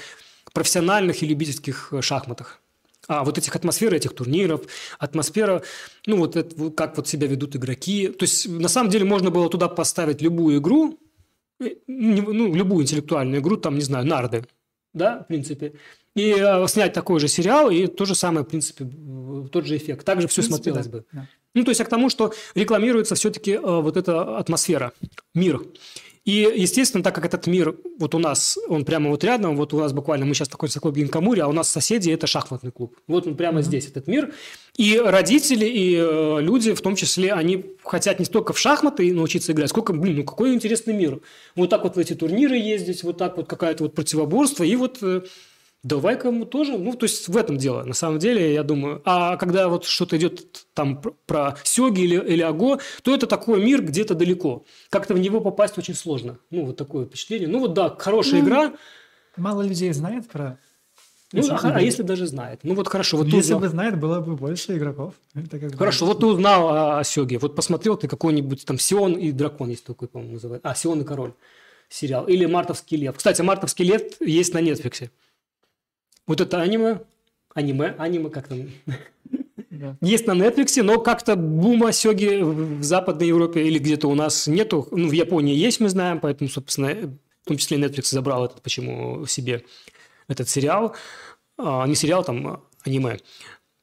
[0.52, 2.61] профессиональных и любительских шахматах.
[3.12, 4.62] А вот этих атмосфер, этих турниров,
[4.98, 5.62] атмосфера,
[6.06, 8.08] ну, вот это, как вот себя ведут игроки.
[8.08, 10.98] То есть, на самом деле, можно было туда поставить любую игру,
[11.60, 14.46] ну, любую интеллектуальную игру, там, не знаю, нарды,
[14.94, 15.74] да, в принципе,
[16.16, 18.90] и э, снять такой же сериал, и то же самое, в принципе,
[19.52, 20.06] тот же эффект.
[20.06, 20.92] Также все принципе, смотрелось да.
[20.92, 21.06] бы.
[21.12, 21.28] Да.
[21.54, 24.94] Ну, то есть, к тому, что рекламируется все-таки э, вот эта атмосфера,
[25.36, 25.62] мир.
[26.24, 29.80] И, естественно, так как этот мир вот у нас, он прямо вот рядом, вот у
[29.80, 32.96] нас буквально, мы сейчас в клубе Гинкамури, а у нас соседи– это шахматный клуб.
[33.08, 33.64] Вот он прямо mm-hmm.
[33.64, 34.32] здесь, этот мир.
[34.78, 39.52] И родители, и э, люди, в том числе, они хотят не столько в шахматы научиться
[39.52, 41.22] играть, сколько, блин, ну какой интересный мир.
[41.56, 45.00] Вот так вот в эти турниры ездить, вот так вот какая-то вот противоборство, и вот
[45.02, 45.24] э,
[45.84, 49.02] Давай-ка мы тоже, ну, то есть в этом дело, на самом деле, я думаю.
[49.04, 53.82] А когда вот что-то идет там про сёги или, или аго, то это такой мир
[53.82, 54.64] где-то далеко.
[54.90, 56.38] Как-то в него попасть очень сложно.
[56.52, 57.48] Ну, вот такое впечатление.
[57.48, 58.74] Ну, вот да, хорошая ну, игра.
[59.38, 60.60] Мало людей знает про
[61.34, 62.60] ну, а, а если даже знает?
[62.64, 63.18] Ну вот хорошо.
[63.18, 63.60] Вот если узнал...
[63.62, 65.14] бы знает, было бы больше игроков.
[65.34, 66.12] Это как хорошо, бы...
[66.12, 67.38] вот ты узнал о, о Сёге.
[67.38, 70.68] Вот посмотрел ты какой-нибудь там Сион и Дракон есть такой, по-моему, называется.
[70.68, 71.34] А, Сион и Король
[71.90, 72.26] сериал.
[72.28, 73.16] Или Мартовский лев.
[73.16, 75.10] Кстати, Мартовский лев есть на Нетфликсе.
[76.28, 77.02] Вот это аниме,
[77.54, 78.70] аниме, аниме, как там,
[79.70, 79.98] да.
[80.02, 84.88] есть на Netflix, но как-то бума сёги в Западной Европе или где-то у нас нету.
[84.92, 86.90] Ну, в Японии есть, мы знаем, поэтому, собственно,
[87.44, 89.66] в том числе Netflix забрал этот, почему себе
[90.28, 90.96] этот сериал.
[91.58, 93.20] А, не сериал, там, а аниме.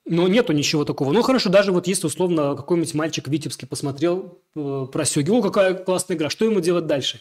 [0.07, 1.13] Но нету ничего такого.
[1.13, 5.75] Ну, хорошо, даже вот если, условно, какой-нибудь мальчик Витебский посмотрел э, про сёги, о, какая
[5.75, 7.21] классная игра, что ему делать дальше?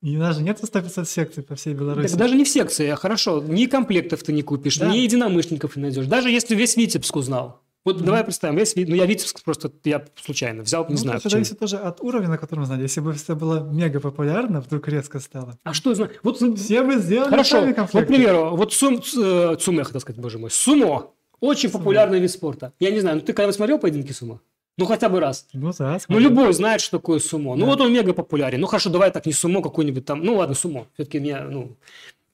[0.00, 2.10] И даже нет 150 секций по всей Беларуси.
[2.10, 3.42] Так даже не в секции, а хорошо.
[3.42, 4.90] Ни комплектов ты не купишь, да.
[4.90, 6.06] ни единомышленников не найдешь.
[6.06, 7.60] Даже если весь Витебск узнал.
[7.84, 8.04] Вот mm-hmm.
[8.04, 11.18] давай представим, весь, ну я Витебск просто, я случайно взял, не ну, знаю.
[11.18, 12.82] Это зависит тоже от уровня, на котором знали.
[12.82, 15.56] Если бы все было мега популярно, вдруг резко стало.
[15.64, 16.10] А что знаю?
[16.22, 20.38] Вот все бы сделали Хорошо, вот, к примеру, вот сум, э, Цуме, хотел сказать, боже
[20.38, 21.12] мой, сумо.
[21.40, 21.78] Очень сумо.
[21.78, 22.72] популярный вид спорта.
[22.78, 24.40] Я не знаю, ну ты когда смотрел поединки сумо?
[24.78, 25.46] Ну, хотя бы раз.
[25.52, 27.56] Ну, да, Ну, любой знает, что такое сумо.
[27.56, 27.60] Ну, да.
[27.60, 28.60] Ну, вот он мега популярен.
[28.60, 30.24] Ну, хорошо, давай так, не сумо какой-нибудь там.
[30.24, 30.86] Ну, ладно, сумо.
[30.94, 31.76] Все-таки меня, ну...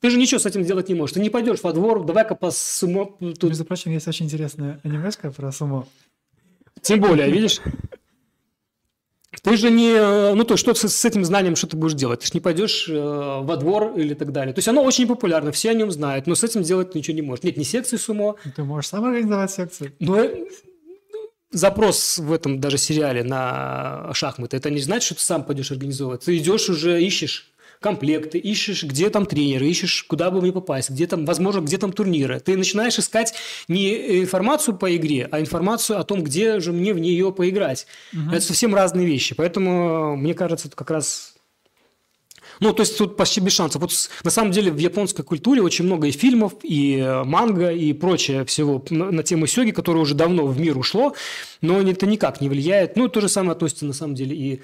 [0.00, 1.14] Ты же ничего с этим делать не можешь.
[1.14, 3.06] Ты не пойдешь во двор, давай-ка по сумо...
[3.18, 3.44] Тут...
[3.44, 5.86] Между прочим, есть очень интересная анимешка про сумо.
[6.82, 7.62] Тем более, видишь?
[9.42, 10.34] Ты же не...
[10.34, 12.20] Ну, то что с, с этим знанием, что ты будешь делать?
[12.20, 14.52] Ты же не пойдешь э, во двор или так далее.
[14.52, 17.16] То есть, оно очень популярно, все о нем знают, но с этим делать ты ничего
[17.16, 17.42] не можешь.
[17.42, 18.36] Нет, не секции сумо.
[18.54, 19.94] Ты можешь сам организовать секции.
[19.98, 20.28] Но
[21.54, 26.24] запрос в этом даже сериале на шахматы, это не значит, что ты сам пойдешь организовывать.
[26.24, 31.06] Ты идешь уже, ищешь комплекты, ищешь, где там тренеры, ищешь, куда бы мне попасть, где
[31.06, 32.40] там, возможно, где там турниры.
[32.40, 33.34] Ты начинаешь искать
[33.68, 37.86] не информацию по игре, а информацию о том, где же мне в нее поиграть.
[38.14, 38.34] Угу.
[38.34, 39.34] Это совсем разные вещи.
[39.34, 41.33] Поэтому, мне кажется, это как раз
[42.64, 43.82] ну, то есть тут почти без шансов.
[43.82, 43.92] Вот
[44.24, 48.46] на самом деле в японской культуре очень много и фильмов, и э, манго, и прочее
[48.46, 51.14] всего на, на тему сёги, которое уже давно в мир ушло,
[51.60, 52.96] но это никак не влияет.
[52.96, 54.62] Ну, то же самое относится на самом деле и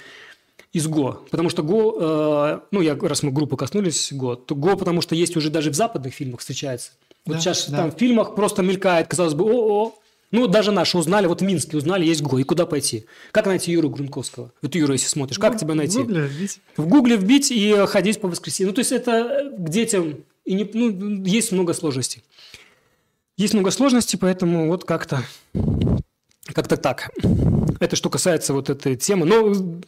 [0.72, 1.20] из Го.
[1.30, 5.14] Потому что Го, э, ну, я, раз мы группы коснулись Го, то Го, потому что
[5.14, 6.92] есть уже даже в западных фильмах встречается.
[7.26, 7.76] Вот да, сейчас да.
[7.76, 9.99] там в фильмах просто мелькает, казалось бы, о-о,
[10.30, 13.06] ну, даже наши узнали, вот в Минске узнали, есть ГО, и куда пойти?
[13.32, 14.52] Как найти Юру Грунковского?
[14.62, 15.98] Вот Юра, если смотришь, как ну, тебя найти?
[15.98, 16.60] В Гугле вбить.
[16.76, 18.70] В Гугле вбить и ходить по воскресеньям.
[18.70, 22.22] Ну, то есть, это к детям, и не, ну, есть много сложностей.
[23.36, 25.24] Есть много сложностей, поэтому вот как-то
[26.52, 27.10] как-то так.
[27.78, 29.26] Это что касается вот этой темы.
[29.26, 29.80] Но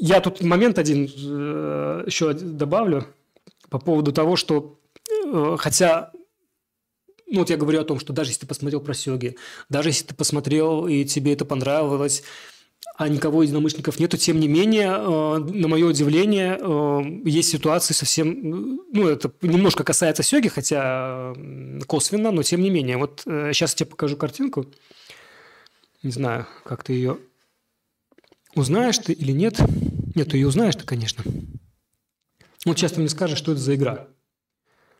[0.00, 3.06] я тут момент один э, еще добавлю
[3.70, 4.78] по поводу того, что
[5.26, 6.12] э, хотя
[7.30, 9.36] ну, вот я говорю о том, что даже если ты посмотрел про Сёги,
[9.68, 12.22] даже если ты посмотрел и тебе это понравилось,
[12.96, 18.80] а никого единомышленников нету, тем не менее, э, на мое удивление, э, есть ситуации совсем,
[18.92, 21.32] ну, это немножко касается Сёги, хотя
[21.86, 22.96] косвенно, но тем не менее.
[22.96, 24.66] Вот сейчас э, я тебе покажу картинку.
[26.02, 27.18] Не знаю, как ты ее
[28.54, 29.60] узнаешь ты или нет.
[30.14, 31.22] Нет, ты ее узнаешь ты, конечно.
[32.64, 34.08] Вот сейчас ты мне скажешь, что это за игра.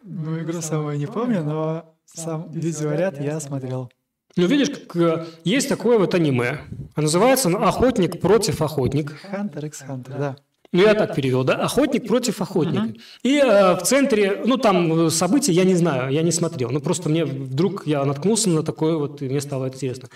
[0.03, 3.91] Ну, игру самую не помню, но сам видеоряд я смотрел.
[4.37, 6.61] Ну, видишь, как, э, есть такое вот аниме.
[6.97, 9.15] Называется оно «Охотник против охотника».
[9.15, 10.37] Хантер x Хантер, да.
[10.71, 11.55] Ну, я так перевел, да?
[11.55, 12.89] Охотник против охотника.
[12.89, 13.01] Uh-huh.
[13.23, 16.71] И э, в центре, ну, там события, я не знаю, я не смотрел.
[16.71, 20.09] Ну, просто мне вдруг я наткнулся на такое вот, и мне стало интересно.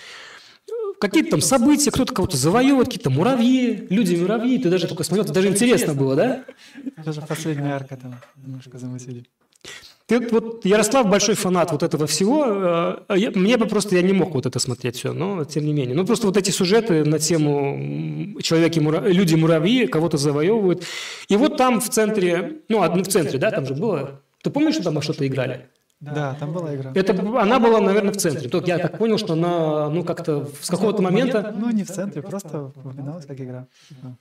[1.00, 4.58] Какие-то там события, кто-то кого-то завоевывает, какие-то муравьи, люди-муравьи.
[4.58, 6.44] Ты даже только смотрел, это даже интересно было, да?
[7.04, 9.26] Даже последняя арка там немножко замутили.
[10.06, 12.44] Ты, вот Ярослав большой фанат вот этого всего.
[13.08, 15.72] Э, я, мне бы просто, я не мог вот это смотреть все, но тем не
[15.72, 15.94] менее.
[15.94, 19.00] Ну, просто вот эти сюжеты на тему человеки, мура...
[19.00, 20.84] люди-муравьи кого-то завоевывают.
[21.28, 24.20] И вот там в центре, ну, в центре, да, там же было.
[24.42, 25.68] Ты помнишь, что там что-то играли?
[26.00, 26.90] Да, там была игра.
[26.96, 28.48] Это, она была, наверное, в центре.
[28.48, 31.54] Только я так понял, что она, ну, как-то с какого-то момента...
[31.56, 33.68] Ну, не в центре, просто упоминалась как игра.
[34.02, 34.16] Да,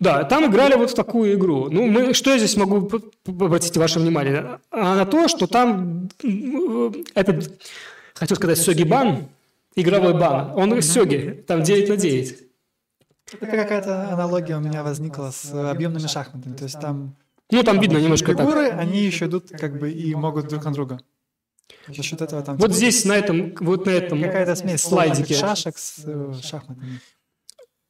[0.00, 1.68] там играли вот в такую игру.
[1.70, 2.90] Ну, мы, что я здесь могу
[3.26, 4.60] обратить ваше внимание?
[4.70, 6.08] А на то, что там
[7.14, 7.60] этот,
[8.14, 9.28] хотел сказать, Сёги Бан,
[9.76, 12.38] игровой бан, он Сёги, там 9 на 9.
[13.40, 16.54] Это какая-то аналогия у меня возникла с объемными шахматами.
[16.54, 17.14] То есть там
[17.50, 18.80] ну, там видно немножко фигуры, так.
[18.80, 21.00] они еще идут как бы и могут друг на друга.
[21.88, 22.56] За счет этого там...
[22.56, 25.34] Вот здесь, на этом, вот на этом какая-то смесь слайдике.
[25.34, 27.00] шашек с э, шахматами.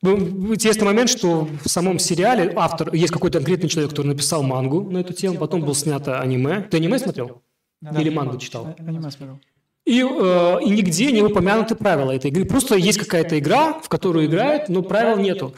[0.05, 4.99] Интересный момент, что в самом сериале автор, есть какой-то конкретный человек, который написал мангу на
[4.99, 6.61] эту тему, потом был снято аниме.
[6.71, 7.43] Ты аниме смотрел?
[7.81, 8.75] Да, Или мангу читал?
[8.79, 9.41] Аниме смотрел.
[9.87, 12.45] И, э, и нигде не упомянуты правила этой игры.
[12.47, 15.55] Просто есть какая-то игра, в которую играют, но правил нету.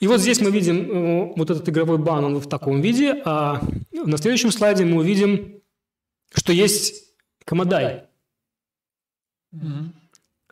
[0.00, 3.60] И вот здесь мы видим э, вот этот игровой бан, он в таком виде, а
[3.92, 5.60] на следующем слайде мы увидим,
[6.34, 7.04] что есть
[7.44, 8.04] Камадай.
[9.54, 9.97] Mm-hmm.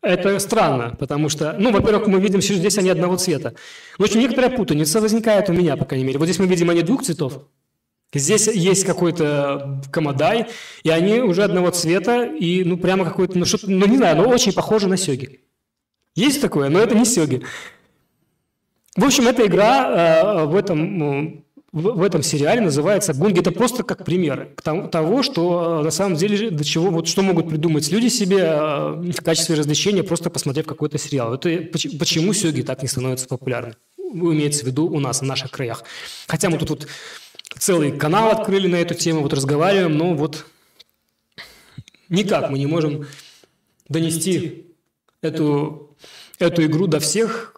[0.06, 3.54] Это странно, потому что, ну, во-первых, мы видим, что здесь они одного цвета.
[3.98, 6.20] Но очень некоторая путаница возникает у меня, по крайней мере.
[6.20, 7.42] Вот здесь мы видим, они двух цветов.
[8.14, 10.46] Здесь есть какой-то камадай,
[10.84, 14.28] и они уже одного цвета, и, ну, прямо какой-то, ну, что ну, не знаю, но
[14.28, 15.40] очень похоже на сёги.
[16.14, 17.42] Есть такое, но это не сёги.
[18.96, 21.44] В общем, эта игра э, в этом
[21.76, 23.40] ну, в, этом сериале называется «Гунги».
[23.40, 24.48] Это просто как пример
[24.90, 29.12] того, что э, на самом деле до чего, вот что могут придумать люди себе э,
[29.12, 31.34] в качестве развлечения, просто посмотрев какой-то сериал.
[31.34, 31.50] Это
[31.98, 33.74] почему сёги так не становятся популярны?
[33.98, 35.84] Имеется в виду у нас, в наших краях.
[36.26, 36.88] Хотя мы тут вот
[37.58, 40.46] целый канал открыли на эту тему, вот разговариваем, но вот
[42.08, 43.06] никак мы не можем
[43.90, 44.64] донести
[45.20, 45.94] эту,
[46.38, 47.55] эту игру до всех,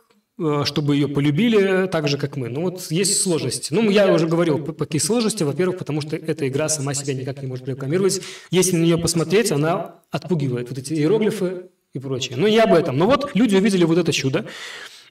[0.65, 2.49] чтобы ее полюбили так же, как мы.
[2.49, 3.73] Ну вот есть сложности.
[3.73, 5.43] Ну, я уже говорил, какие сложности.
[5.43, 8.21] Во-первых, потому что эта игра сама себя никак не может рекламировать.
[8.51, 12.37] Если на нее посмотреть, она отпугивает вот эти иероглифы и прочее.
[12.37, 12.97] Но не об этом.
[12.97, 14.47] Но вот люди увидели вот это чудо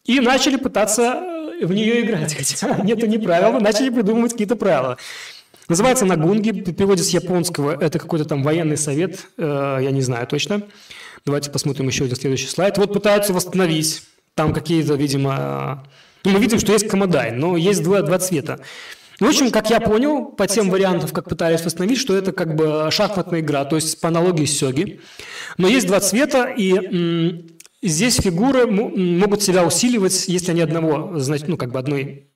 [0.06, 1.04] и начали пытаться
[1.62, 2.34] э, в нее играть.
[2.34, 4.98] Хотя нет, это не правило, начали придумывать какие-то правила.
[5.68, 10.26] Называется Нагунги, в переводе с японского это какой-то там военный совет, э, я не знаю
[10.26, 10.62] точно.
[11.26, 12.78] Давайте посмотрим еще один следующий слайд.
[12.78, 14.04] Вот пытаются восстановить
[14.38, 15.84] там какие-то, видимо...
[16.24, 18.60] Ну, мы видим, что есть комодай, но есть два, два цвета.
[19.20, 22.90] В общем, как я понял, по тем вариантам, как пытались восстановить, что это как бы
[22.92, 25.00] шахматная игра, то есть по аналогии с сёги.
[25.58, 27.48] Но есть два цвета, и
[27.82, 32.28] здесь фигуры могут себя усиливать, если они одного, значит, ну, как бы одной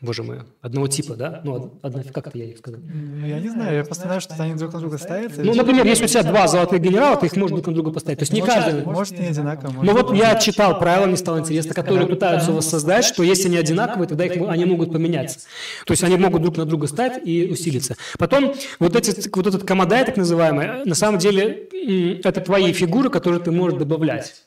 [0.00, 1.40] боже мой, одного типа, да?
[1.44, 2.80] Ну, одна, как это я их сказал?
[2.80, 5.42] Ну, я не знаю, я просто знаю, что они друг на друга ставятся.
[5.42, 8.18] Ну, например, если у тебя два золотых генерала, ты их можешь друг на друга поставить.
[8.18, 8.84] То есть не может, каждый...
[8.84, 9.72] Может, не одинаково.
[9.82, 14.08] Ну, вот я читал правила, мне стало интересно, которые пытаются воссоздать, что если они одинаковые,
[14.08, 15.40] тогда их, они могут поменяться.
[15.86, 17.96] То есть они могут друг на друга стать и усилиться.
[18.18, 21.68] Потом вот, эти, вот этот комодай, так называемый, на самом деле
[22.22, 24.44] это твои фигуры, которые ты можешь добавлять.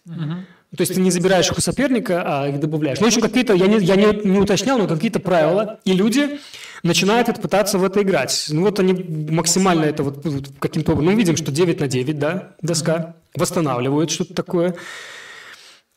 [0.75, 2.99] То есть ты не забираешь их у соперника, а их добавляешь.
[2.99, 6.39] Ну, общем, какие-то, я, не, я не, не уточнял, но какие-то правила, и люди
[6.83, 8.45] начинают это пытаться в это играть.
[8.49, 8.93] Ну, вот они
[9.31, 11.11] максимально это вот, вот каким-то образом...
[11.11, 14.75] Ну, видим, что 9 на 9, да, доска, восстанавливают что-то такое.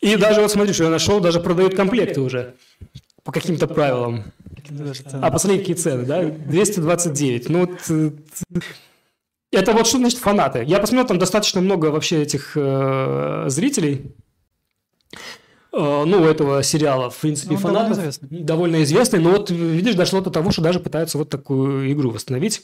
[0.01, 2.55] И даже вот смотри, что я нашел, даже продают комплекты уже
[3.23, 4.33] по каким-то правилам.
[5.13, 6.25] А посмотри, какие цены, да?
[6.25, 7.49] 229.
[7.51, 8.11] Ну, вот, э,
[9.53, 10.65] это вот что значит фанаты.
[10.67, 14.13] Я посмотрел, там достаточно много вообще этих э, зрителей,
[15.73, 18.41] ну, у этого сериала, в принципе, ну, фанатов довольно известный.
[18.43, 22.63] довольно известный, но вот, видишь, дошло до того, что даже пытаются вот такую игру восстановить.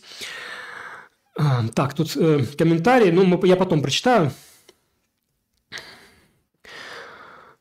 [1.39, 4.33] А, так, тут э, комментарии, ну, мы, я потом прочитаю.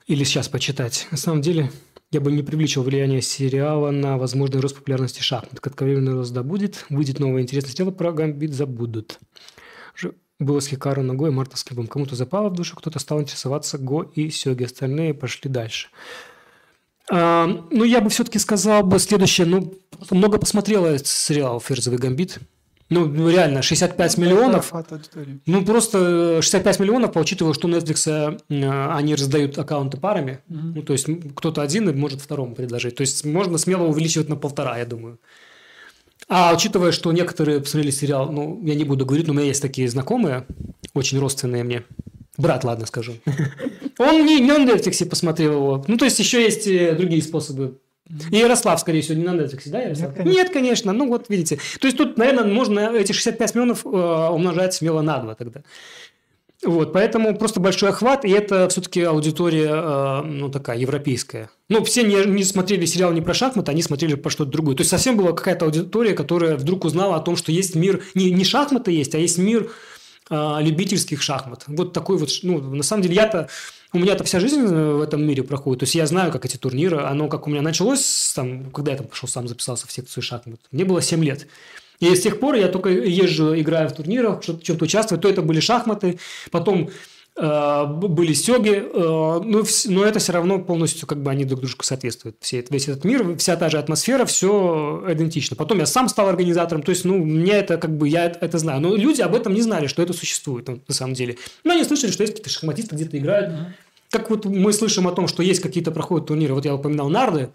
[0.07, 1.07] Или сейчас почитать.
[1.11, 1.71] На самом деле,
[2.11, 5.59] я бы не привлечил влияние сериала на возможный рост популярности шахмат.
[5.59, 9.19] Как откровенный рост да будет, выйдет новое интересное дело, про гамбит забудут.
[10.39, 11.87] Было с Хикару ногой, Марта с Клебом.
[11.87, 14.63] Кому-то запало в душу, кто-то стал интересоваться Го и Сёги.
[14.63, 15.87] Остальные пошли дальше.
[17.09, 19.47] А, ну, я бы все-таки сказал бы следующее.
[19.47, 19.73] Ну,
[20.11, 22.39] много посмотрела сериал «Ферзовый гамбит».
[22.89, 24.73] Ну, реально, 65 ну, миллионов.
[25.45, 30.39] Ну, просто 65 миллионов, учитывая, что Netflix э, они раздают аккаунты парами.
[30.49, 30.57] Угу.
[30.75, 32.95] Ну, то есть, кто-то один и может второму предложить.
[32.95, 35.19] То есть, можно смело увеличивать на полтора, я думаю.
[36.27, 39.61] А учитывая, что некоторые посмотрели сериал, ну, я не буду говорить, но у меня есть
[39.61, 40.45] такие знакомые,
[40.93, 41.83] очень родственные мне.
[42.37, 43.13] Брат, ладно, скажу.
[43.97, 45.85] Он не, не на Netflix посмотрел его.
[45.87, 47.79] Ну, то есть, еще есть э, другие способы.
[48.31, 50.09] И Ярослав, скорее всего, не на Netflix, да, Ярослав?
[50.09, 50.33] Нет, конечно.
[50.33, 50.93] Нет, конечно.
[50.93, 51.59] Ну, вот видите.
[51.79, 55.61] То есть, тут, наверное, можно эти 65 миллионов э, умножать смело на 2 тогда.
[56.63, 61.51] Вот, поэтому просто большой охват, и это все-таки аудитория, э, ну, такая, европейская.
[61.69, 64.75] Ну, все не, не смотрели сериал не про шахматы, они смотрели про что-то другое.
[64.75, 68.31] То есть, совсем была какая-то аудитория, которая вдруг узнала о том, что есть мир, не,
[68.31, 69.69] не шахматы есть, а есть мир
[70.31, 71.63] э, любительских шахмат.
[71.67, 73.49] Вот такой вот, ну, на самом деле, я-то,
[73.93, 75.81] у меня-то вся жизнь в этом мире проходит.
[75.81, 78.97] То есть, я знаю, как эти турниры, оно как у меня началось, там, когда я
[78.97, 80.59] там пошел сам записался в секцию шахмат.
[80.71, 81.45] Мне было 7 лет.
[81.99, 85.19] И с тех пор я только езжу, играю в турнирах, что-то участвую.
[85.19, 86.19] То это были шахматы,
[86.51, 86.89] потом
[87.39, 91.85] Э, были сёги, э, но, но это все равно полностью как бы они друг дружку
[91.85, 92.37] соответствуют.
[92.39, 95.55] Все, весь этот мир, вся та же атмосфера, все идентично.
[95.55, 98.57] Потом я сам стал организатором, то есть, ну, мне это как бы, я это, это
[98.57, 98.81] знаю.
[98.81, 101.37] Но люди об этом не знали, что это существует на самом деле.
[101.63, 103.53] Но они слышали, что есть какие-то шахматисты где-то играют.
[104.09, 106.55] Как вот мы слышим о том, что есть какие-то проходят турниры.
[106.55, 107.49] Вот я упоминал нарды,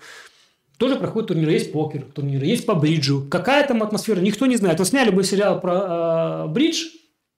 [0.78, 1.52] тоже проходят турниры.
[1.52, 3.26] Есть покер турниры, есть по бриджу.
[3.30, 4.78] Какая там атмосфера, никто не знает.
[4.78, 6.84] Вот сняли бы сериал про э, бридж,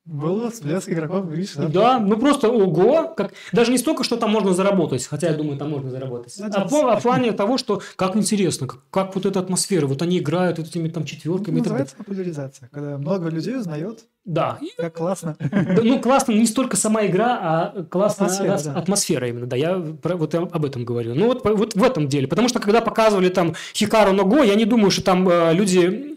[0.05, 1.69] был всплеск игроков Гриш, да?
[1.69, 5.57] Да, ну просто ого, как даже не столько, что там можно заработать, хотя я думаю,
[5.57, 9.41] там можно заработать, а в, а плане того, что как интересно, как, как вот эта
[9.41, 11.57] атмосфера, вот они играют этими там четверками.
[11.61, 14.05] Это называется популяризация, когда много людей узнает.
[14.25, 14.59] Да.
[14.77, 15.37] Как классно.
[15.39, 18.79] Да, ну, классно не столько сама игра, а классная атмосфера, да.
[18.81, 21.15] атмосфера именно, да, я про, вот об этом говорю.
[21.15, 24.65] Ну, вот, вот в этом деле, потому что когда показывали там Хикару Ного, я не
[24.65, 26.17] думаю, что там э, люди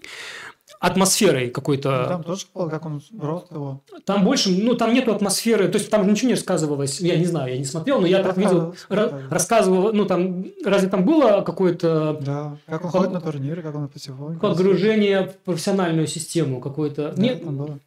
[0.79, 2.01] атмосферой какой-то.
[2.03, 3.81] Ну, там тоже было, как он рост его.
[4.05, 6.99] Там больше, ну, там нету атмосферы, то есть там ничего не рассказывалось.
[6.99, 11.03] Я не знаю, я не смотрел, но я так видел, рассказывал, ну, там, разве там
[11.05, 12.19] было какое-то...
[12.21, 14.39] Да, как он ходит на турниры, как он потихоньку.
[14.39, 17.13] Погружение в профессиональную систему какое-то.
[17.15, 17.79] Да, Нет, там было.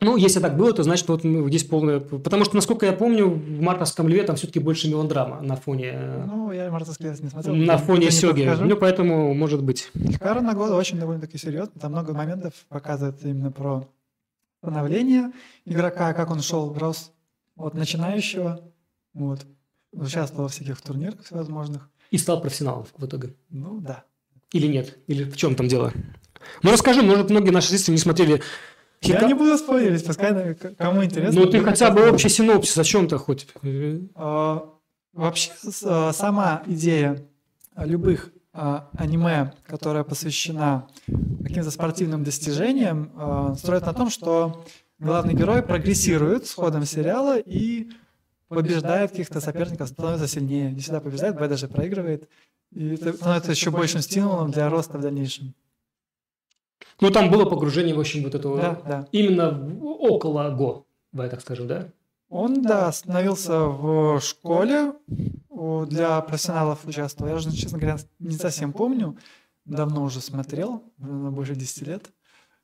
[0.00, 2.00] Ну, если так было, то значит, вот здесь полное...
[2.00, 5.90] Потому что, насколько я помню, в «Мартовском льве» там все-таки больше мелодрама на фоне...
[5.94, 7.54] Э, ну, я «Мартовский лес» не смотрел.
[7.54, 8.42] На фоне Сёги.
[8.42, 9.90] Ну, поэтому, может быть.
[9.96, 11.72] Хикара на года очень довольно-таки серьезно.
[11.80, 13.88] Там много моментов показывает именно про
[14.62, 15.32] становление
[15.64, 17.12] игрока, как он шел, рос
[17.56, 18.60] от начинающего,
[19.12, 19.46] вот,
[19.92, 21.88] участвовал в всяких турнирах всевозможных.
[22.10, 23.34] И стал профессионалом в итоге.
[23.50, 24.04] Ну, да.
[24.52, 24.98] Или нет?
[25.06, 25.92] Или в чем там дело?
[26.62, 28.42] Ну, расскажи, может, многие наши зрители не смотрели
[29.12, 31.40] я не буду спойлерить, пускай кому интересно.
[31.40, 33.46] Ну, ты хотя бы общий синопсис о чем-то хоть.
[34.14, 34.68] А,
[35.12, 35.52] вообще,
[35.84, 37.22] а, сама идея
[37.76, 40.86] любых а, аниме, которая посвящена
[41.42, 44.64] каким-то спортивным достижениям, строит на том, что
[44.98, 47.90] главный герой прогрессирует с ходом сериала и
[48.48, 50.72] побеждает каких-то соперников, становится сильнее.
[50.72, 52.28] Не всегда побеждает, бывает даже проигрывает.
[52.72, 55.54] И это становится еще большим стимулом для роста в дальнейшем.
[57.00, 58.56] Ну, там было погружение, в общем, вот этого...
[58.56, 59.08] Да, да.
[59.12, 61.88] Именно около ГО, давай так скажем, да?
[62.28, 64.94] Он, да, остановился в школе,
[65.50, 67.30] для профессионалов участвовал.
[67.30, 69.16] Я уже, честно говоря, не совсем помню.
[69.64, 72.12] Давно уже смотрел, больше 10 лет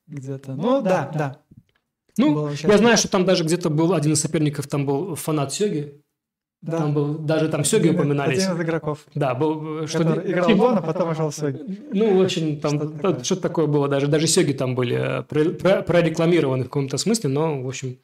[0.07, 0.55] где-то.
[0.55, 1.39] Ну, да, да.
[2.17, 6.03] Ну, я знаю, что там даже где-то был один из соперников, там был фанат Сёги,
[6.63, 6.79] да.
[6.79, 8.45] Там был, даже там Сёги один, упоминались.
[8.45, 9.07] Один из игроков.
[9.15, 9.87] Да, был...
[9.87, 11.59] Что, играл типа, Бон, а потом вошел Сёги.
[11.93, 13.89] Ну, очень там что-то такое, что такое было.
[13.89, 15.23] Даже, даже Сёги там были э,
[15.83, 17.97] прорекламированы в каком-то смысле, но, в общем...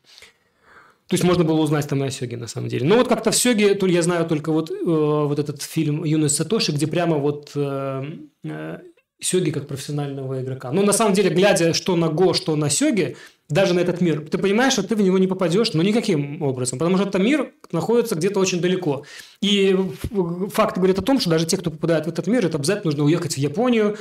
[1.08, 2.84] То есть можно было узнать там и о Сёге, на самом деле.
[2.86, 6.72] Но вот как-то в Сёге, я знаю только вот, э, вот этот фильм «Юность Сатоши»,
[6.72, 8.04] где прямо вот э,
[8.42, 8.78] э,
[9.20, 10.72] Сёги как профессионального игрока.
[10.72, 13.16] Но на самом деле, глядя что на Го, что на Сёге,
[13.48, 16.78] даже на этот мир, ты понимаешь, что ты в него не попадешь, но никаким образом,
[16.78, 19.04] потому что этот мир находится где-то очень далеко.
[19.40, 19.76] И
[20.52, 23.04] факт говорит о том, что даже те, кто попадает в этот мир, это обязательно нужно
[23.04, 23.96] уехать в Японию,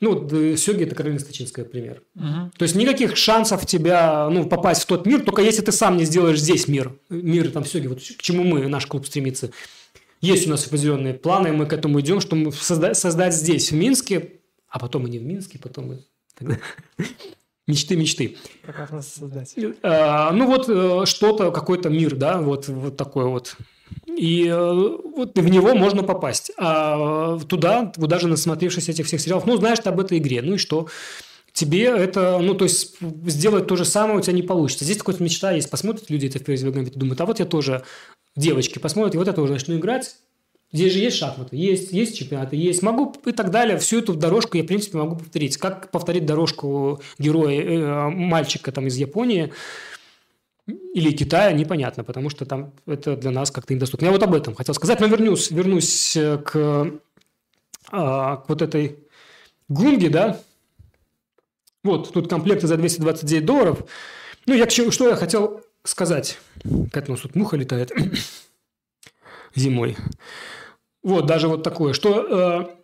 [0.00, 2.02] ну, Сёги– это Каролина Стачинская пример.
[2.16, 2.50] Угу.
[2.58, 6.04] То есть, никаких шансов тебя, ну, попасть в тот мир, только если ты сам не
[6.04, 6.92] сделаешь здесь мир.
[7.08, 9.50] Мир там Сёги, вот к чему мы, наш клуб стремится.
[10.20, 14.32] Есть у нас определенные планы, мы к этому идем, чтобы создать, создать здесь, в Минске,
[14.74, 15.98] а потом и не в Минске, потом и
[17.68, 18.36] Мечты, мечты.
[18.66, 19.54] Как раз создать.
[19.82, 23.56] А, ну вот э, что-то, какой-то мир, да, вот, вот такой вот.
[24.06, 26.50] И э, вот в него можно попасть.
[26.58, 30.54] А туда, вот даже насмотревшись этих всех сериалов, ну, знаешь ты об этой игре, ну
[30.54, 30.88] и что?
[31.52, 34.84] Тебе это, ну, то есть, сделать то же самое у тебя не получится.
[34.84, 35.70] Здесь какая-то мечта есть.
[35.70, 37.84] Посмотрят люди это в первый взгляд, думают, а вот я тоже,
[38.34, 40.16] девочки, посмотрят, и вот я тоже начну играть,
[40.74, 42.82] Здесь же есть шахматы, есть, есть чемпионаты, есть.
[42.82, 43.78] Могу и так далее.
[43.78, 45.56] Всю эту дорожку я, в принципе, могу повторить.
[45.56, 49.52] Как повторить дорожку героя, э, мальчика там из Японии
[50.66, 54.06] или Китая, непонятно, потому что там это для нас как-то недоступно.
[54.06, 56.92] Я вот об этом хотел сказать, но вернусь, вернусь к,
[57.92, 58.98] а, к вот этой
[59.68, 60.40] гунге, да.
[61.84, 63.84] Вот, тут комплекты за 229 долларов.
[64.46, 66.38] Ну, я, что я хотел сказать.
[66.90, 67.92] Как у нас тут муха летает
[69.54, 69.96] зимой.
[71.04, 72.74] Вот, даже вот такое, что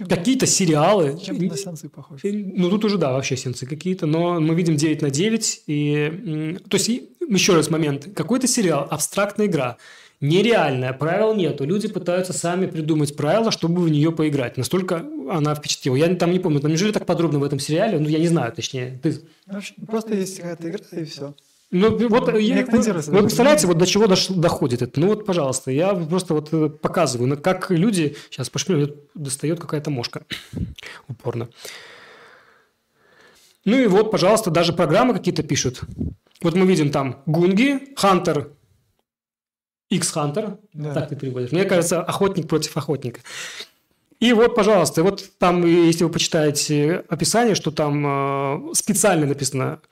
[0.00, 1.18] э, какие-то сериалы...
[1.22, 2.32] Чем на сеансы похожи.
[2.32, 5.64] Ну, тут уже, да, вообще сеансы какие-то, но мы видим 9 на 9.
[5.66, 6.88] И, то есть,
[7.28, 8.08] еще раз момент.
[8.14, 9.76] Какой-то сериал, абстрактная игра,
[10.22, 11.64] нереальная, правил нету.
[11.64, 14.56] Люди пытаются сами придумать правила, чтобы в нее поиграть.
[14.56, 15.96] Настолько она впечатлила.
[15.96, 17.98] Я там не помню, там неужели так подробно в этом сериале?
[17.98, 18.98] Ну, я не знаю, точнее.
[19.02, 19.20] Ты...
[19.86, 21.34] Просто есть какая-то игра, и все.
[21.72, 25.00] Ну, вот, я, вы, вы представляете, вот до чего дош, доходит это?
[25.00, 28.16] Ну, вот, пожалуйста, я просто вот э, показываю, как люди...
[28.30, 30.22] Сейчас пошли, достает какая-то мошка
[31.08, 31.48] упорно.
[33.64, 35.80] Ну и вот, пожалуйста, даже программы какие-то пишут.
[36.40, 38.52] Вот мы видим там Гунги, Хантер,
[39.90, 40.94] X-Hunter, Да.
[40.94, 41.50] так ты переводишь.
[41.50, 43.20] Мне кажется, охотник против охотника.
[44.20, 49.86] И вот, пожалуйста, вот там, если вы почитаете описание, что там э, специально написано э,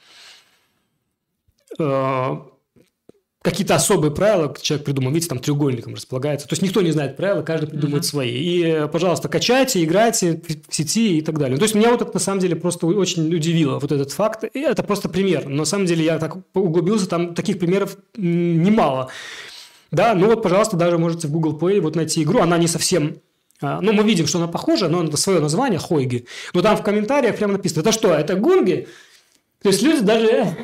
[3.42, 6.48] какие-то особые правила человек придумал, видите, там треугольником располагается.
[6.48, 8.08] То есть никто не знает правила, каждый придумывает Мгм.
[8.08, 8.30] свои.
[8.30, 11.58] И, э, пожалуйста, качайте, играйте в сети и так далее.
[11.58, 14.44] То есть меня вот это на самом деле просто очень удивило, вот этот факт.
[14.54, 15.46] И это просто пример.
[15.46, 19.10] Но на самом деле я так углубился, там таких примеров немало.
[19.90, 22.40] Да, ну вот, пожалуйста, даже можете в Google Play вот найти игру.
[22.40, 23.18] Она не совсем...
[23.60, 26.24] а, Ну, мы видим, что она похожа, но это свое название Хойги.
[26.54, 28.88] Но там в комментариях прямо написано, это что, это гунги?
[29.62, 30.56] То есть люди даже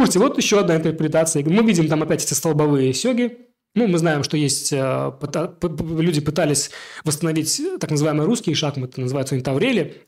[0.00, 0.18] курсе.
[0.18, 1.44] Вот еще одна интерпретация.
[1.44, 3.38] Мы видим там опять эти столбовые сёги.
[3.74, 4.72] Ну, мы знаем, что есть...
[4.72, 5.12] э,
[6.00, 6.70] люди пытались
[7.04, 10.02] восстановить так называемые русские шахматы, называются они таврели.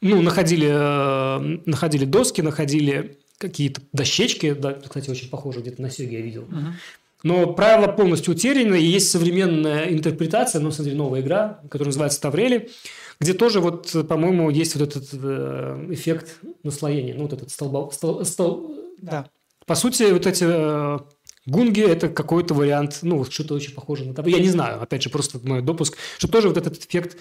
[0.00, 4.52] Ну, находили, э, находили доски, находили какие-то дощечки.
[4.52, 6.44] Да, кстати, очень похоже, где-то на сёге я видел.
[6.48, 6.74] Мгм.
[7.22, 12.70] Но правила полностью утеряны, и есть современная интерпретация, ну, смотри, новая игра, которая называется «Таврели»,
[13.18, 18.24] где тоже, вот, по-моему, есть вот этот э, эффект наслоения, ну, вот этот столбо- стол-
[18.24, 18.70] стол-
[19.00, 19.28] Да.
[19.66, 20.98] По сути, вот эти э,
[21.44, 24.36] гунги– это какой-то вариант, ну, что-то очень похоже на таврели.
[24.36, 27.18] Я не знаю, опять же, просто мой допуск, что тоже вот этот эффект,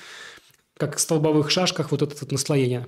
[0.77, 2.87] как в столбовых шашках, вот это вот наслоение.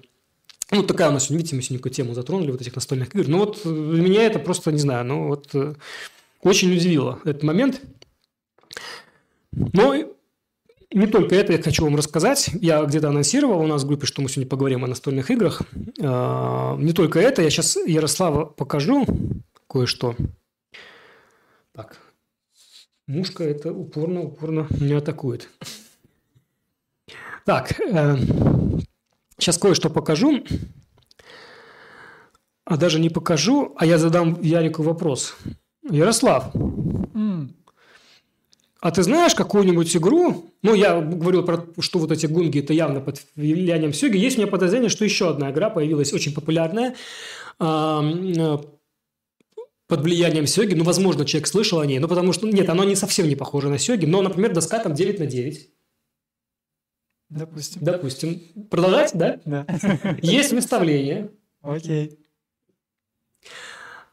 [0.70, 3.28] Ну, такая у нас, видите, мы сегодня такую тему затронули, вот этих настольных игр.
[3.28, 5.74] Ну, вот для меня это просто, не знаю, ну, вот э,
[6.42, 7.82] очень удивило этот момент.
[9.52, 9.96] Но
[10.94, 12.50] не только это я хочу вам рассказать.
[12.62, 15.62] Я где-то анонсировал у нас в группе, что мы сегодня поговорим о настольных играх.
[16.02, 17.42] А, Не только это.
[17.42, 19.06] Я сейчас Ярослава покажу
[19.68, 20.16] кое-что.
[21.74, 21.98] Так.
[23.06, 25.50] Мушка это упорно, упорно меня атакует.
[27.46, 27.74] Так.
[29.38, 30.44] Сейчас кое-что покажу.
[32.66, 35.36] А даже не покажу, а я задам Ярику вопрос.
[35.90, 36.52] Ярослав,
[38.88, 40.50] а ты знаешь какую-нибудь игру?
[40.62, 44.16] Ну, я говорил про что вот эти гунги, это явно под влиянием Сёги.
[44.16, 46.96] Есть у меня подозрение, что еще одна игра появилась, очень популярная,
[47.60, 48.62] м,
[49.88, 50.74] под влиянием Сёги.
[50.74, 52.48] Ну, возможно, человек слышал о ней, но потому что...
[52.48, 55.70] Нет, оно не совсем не похоже на Сёги, но, например, доска там 9 на 9.
[57.30, 57.82] Допустим.
[57.84, 58.42] Допустим.
[58.70, 59.42] Продолжать, да?
[59.44, 59.66] Да.
[60.22, 61.32] Есть выставление.
[61.62, 62.20] Окей.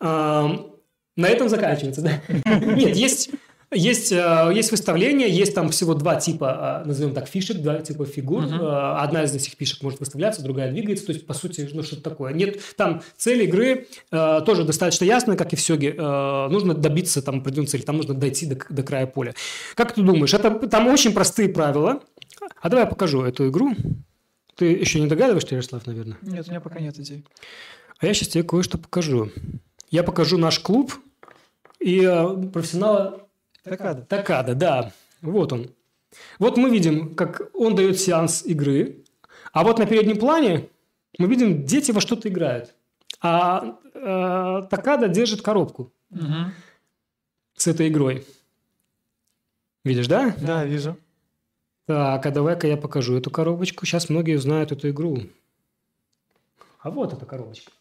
[0.00, 0.58] На
[1.16, 2.20] этом заканчивается, да?
[2.74, 3.30] Нет, есть,
[3.72, 8.04] есть, э, есть выставление, есть там всего два типа, э, назовем так, фишек, два типа
[8.04, 8.44] фигур.
[8.44, 11.06] Э, Одна из этих фишек может выставляться, другая двигается.
[11.06, 12.32] То есть, по сути, ну, что-то такое.
[12.32, 15.94] Нет, там цель игры э, тоже достаточно ясная, как и в Сёге.
[15.96, 19.34] Э, нужно добиться там определенной цели, там нужно дойти до, до края поля.
[19.74, 22.00] Как ты думаешь, это, там очень простые правила.
[22.60, 23.74] А давай я покажу эту игру.
[24.56, 26.16] Ты еще не догадываешься, Ярослав, наверное?
[26.22, 27.24] Нет, у меня пока нет идей.
[27.98, 29.30] А я сейчас тебе кое-что покажу.
[29.90, 30.92] Я покажу наш клуб
[31.80, 32.00] и
[32.52, 33.23] профессионала
[33.64, 34.02] Такада.
[34.02, 34.92] Такада, да.
[35.22, 35.70] Вот он.
[36.38, 39.02] Вот мы видим, как он дает сеанс игры,
[39.52, 40.68] а вот на переднем плане
[41.18, 42.74] мы видим, дети во что-то играют.
[43.20, 46.52] А э, Такада держит коробку Мгм.
[47.56, 48.26] с этой игрой.
[49.84, 50.34] Видишь, да?
[50.40, 50.96] Да, вижу.
[51.86, 53.84] Так, а давай-ка я покажу эту коробочку.
[53.86, 55.18] Сейчас многие знают эту игру.
[56.80, 57.72] А вот эта коробочка.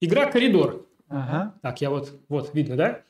[0.00, 0.86] Игра «Коридор».
[1.08, 1.54] Ага.
[1.62, 3.02] Так, я вот, вот, видно, да?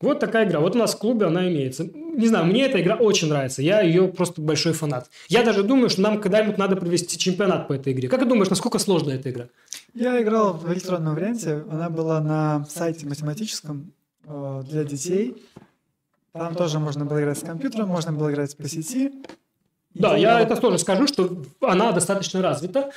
[0.00, 0.60] Вот такая игра.
[0.60, 1.84] Вот у нас в клубе она имеется.
[1.84, 3.62] Не знаю, мне эта игра очень нравится.
[3.62, 5.10] Я ее просто большой фанат.
[5.28, 8.08] Я даже думаю, что нам когда-нибудь надо провести чемпионат по этой игре.
[8.08, 9.46] Как ты думаешь, насколько сложная эта игра?
[9.94, 11.64] Я играл в электронном варианте.
[11.70, 13.92] Она была на сайте математическом
[14.24, 15.42] э, для детей.
[16.32, 19.12] Там тоже можно было играть с компьютером, можно было играть по сети.
[19.94, 22.90] Да, И я это тоже скажу, что она достаточно развита.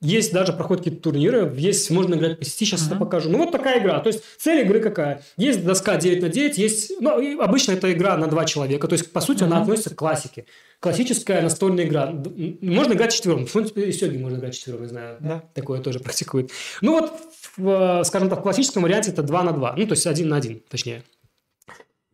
[0.00, 3.04] Есть даже проходят какие-то турниры, есть, можно играть по сети, сейчас это Мгм.
[3.04, 3.28] покажу.
[3.30, 3.98] Ну, вот такая игра.
[3.98, 5.24] То есть, цель игры какая?
[5.36, 6.92] Есть доска 9 на 9, есть...
[7.00, 8.86] Ну, обычно это игра на два человека.
[8.86, 9.62] То есть, по сути, она Мгм.
[9.64, 10.44] относится к классике.
[10.78, 12.14] Классическая настольная игра.
[12.60, 13.46] Можно играть четвером.
[13.46, 15.16] В принципе, и сёги можно играть четвером, я знаю.
[15.18, 15.42] Да.
[15.52, 16.52] Такое тоже практикует.
[16.80, 17.12] Ну, вот,
[17.56, 19.74] в, э, скажем так, в классическом варианте это 2 на 2.
[19.76, 21.02] Ну, то есть, один на один, точнее.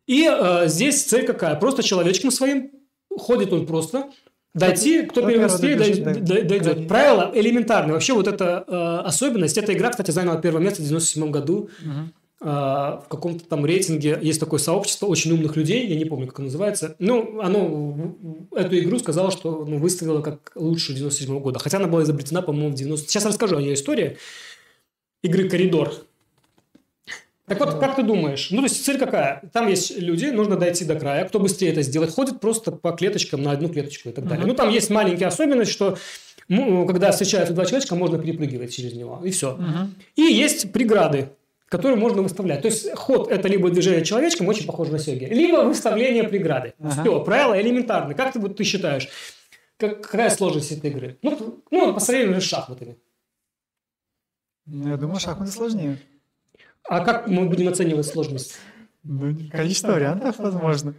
[0.07, 1.55] И э, здесь цель какая?
[1.57, 2.71] Просто человечком своим
[3.15, 4.11] ходит он просто.
[4.55, 6.87] Дойти, кто Кто первый быстрее дойдет.
[6.87, 7.95] Правило элементарное.
[7.95, 12.45] Вообще вот эта э, особенность, эта игра, кстати, заняла первое место в 97 году э,
[12.45, 14.17] в каком-то там рейтинге.
[14.23, 16.95] Есть такое сообщество очень умных людей, я не помню, как оно называется.
[17.01, 18.17] Ну, оно
[18.53, 21.59] эту игру сказало, что ну, выставило как лучшую 97 года.
[21.59, 23.09] Хотя она была изобретена, по-моему, в 90...
[23.09, 24.19] Сейчас расскажу о ее истории.
[25.25, 25.95] Игры «Коридор».
[27.47, 28.49] Так вот, как ты думаешь?
[28.51, 29.43] Ну, то есть цель какая?
[29.53, 31.27] Там есть люди, нужно дойти до края.
[31.27, 34.47] Кто быстрее это сделает, ходит просто по клеточкам на одну клеточку и так далее.
[34.47, 35.99] Ну, там есть маленькая особенность, что
[36.49, 39.59] когда встречаются два человечка, можно перепрыгивать через него, и все.
[40.17, 41.29] И есть преграды,
[41.69, 42.63] которые можно выставлять.
[42.63, 46.73] То есть ход– это либо движение человечком, очень похоже на сёги, либо выставление преграды.
[46.81, 47.03] Ага.
[47.03, 48.15] Все, правила элементарны.
[48.15, 49.09] Как ты, вот, ты считаешь,
[49.77, 51.19] как- какая сложность этой игры?
[51.23, 52.97] Ну, ну по сравнению с шахматами.
[54.67, 55.99] Ну, Я думаю, шахматы сложнее.
[56.89, 58.57] А как мы будем оценивать сложность?
[59.03, 60.95] Ну, количество вариантов, возможно.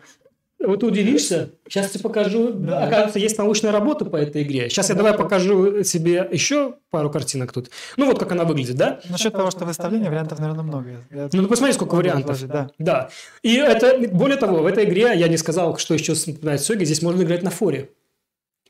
[0.57, 2.51] Вот ты удивишься, сейчас тебе покажу.
[2.53, 2.85] Да.
[2.85, 4.67] Оказывается, есть научная работа по этой игре.
[4.69, 7.69] Сейчас я давай покажу тебе еще пару картинок тут.
[7.97, 8.99] Ну, вот как она выглядит, да?
[9.09, 10.89] Насчет того, что выставление вариантов, наверное, много.
[11.11, 12.41] Я- Ну, ты посмотри, сколько вариантов.
[12.47, 12.69] да.
[12.79, 13.09] Да.
[13.43, 17.01] И это, более того, в этой игре, я не сказал, что еще напоминает Сёги, здесь
[17.03, 17.89] можно играть на форе.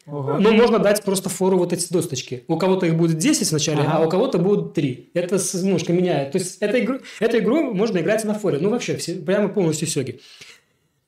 [0.07, 0.37] Ого.
[0.39, 2.43] Ну, можно дать просто фору вот эти досточки.
[2.47, 3.97] У кого-то их будет 10 вначале, Ага.
[3.97, 5.09] а у кого-то будут 3.
[5.15, 6.31] Это с- немножко меняет.
[6.31, 8.59] То есть, эту игру, эту игру можно играть на форе.
[8.61, 10.19] Ну, вообще, все, прямо полностью сёги.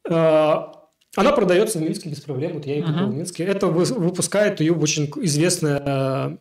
[0.09, 0.73] А,
[1.15, 2.53] Она продается в Минске без проблем.
[2.53, 3.11] Вот я ее купил Мгм.
[3.11, 3.43] в Минске.
[3.43, 6.37] Это вы- выпускает ее очень известная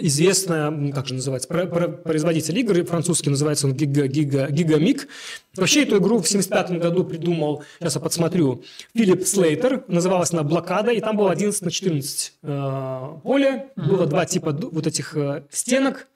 [0.00, 5.06] известная, как же называется, про- про- производитель игр французский, называется он Giga, Giga, Gigamig.
[5.56, 8.62] Вообще эту игру в 75 году придумал, сейчас я подсмотрю,
[8.94, 14.26] Филипп Слейтер, называлась она «Блокада», и там было 11 на 14 э, поле, было два
[14.26, 16.08] типа вот этих э, стенок,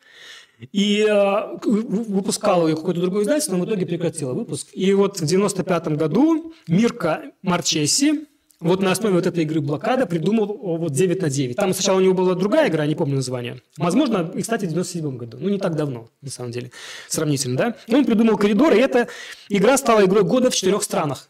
[0.72, 4.68] и э, выпускало ее какое-то другое издательство, но в итоге прекратило выпуск.
[4.72, 8.26] И вот в 95 году Мирка Марчеси,
[8.64, 11.56] вот на основе вот этой игры «Блокада» придумал вот 9 на 9.
[11.56, 13.62] Там сначала у него была другая игра, не помню название.
[13.76, 15.36] Возможно, и, кстати, в 97 году.
[15.38, 16.70] Ну, не так давно, на самом деле,
[17.08, 17.76] сравнительно, да?
[17.86, 19.08] И он придумал «Коридор», и эта
[19.50, 21.28] игра стала игрой года в четырех странах.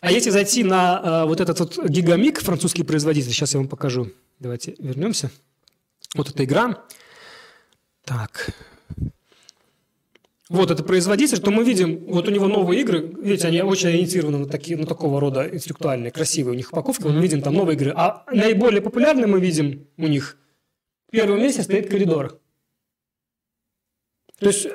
[0.00, 4.10] А если зайти на э, вот этот вот гигамик, французский производитель, сейчас я вам покажу.
[4.38, 5.30] Давайте вернемся.
[6.14, 6.84] Вот эта игра.
[8.04, 8.50] Так.
[10.50, 14.38] Вот это производитель, то мы видим, вот у него новые игры, видите, они очень ориентированы
[14.38, 17.94] на, такие, на такого рода интеллектуальные, красивые у них упаковки, мы видим там новые игры.
[17.96, 20.36] А наиболее популярные мы видим у них,
[21.08, 22.40] в первом месте стоит «Коридор».
[24.38, 24.74] То есть э,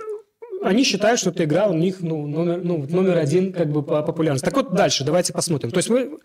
[0.63, 4.01] они считают, что эта игра у них ну, номер, ну, номер один как бы по
[4.01, 4.45] популярности.
[4.45, 5.69] Так вот дальше, давайте посмотрим.
[5.69, 6.17] То есть мы,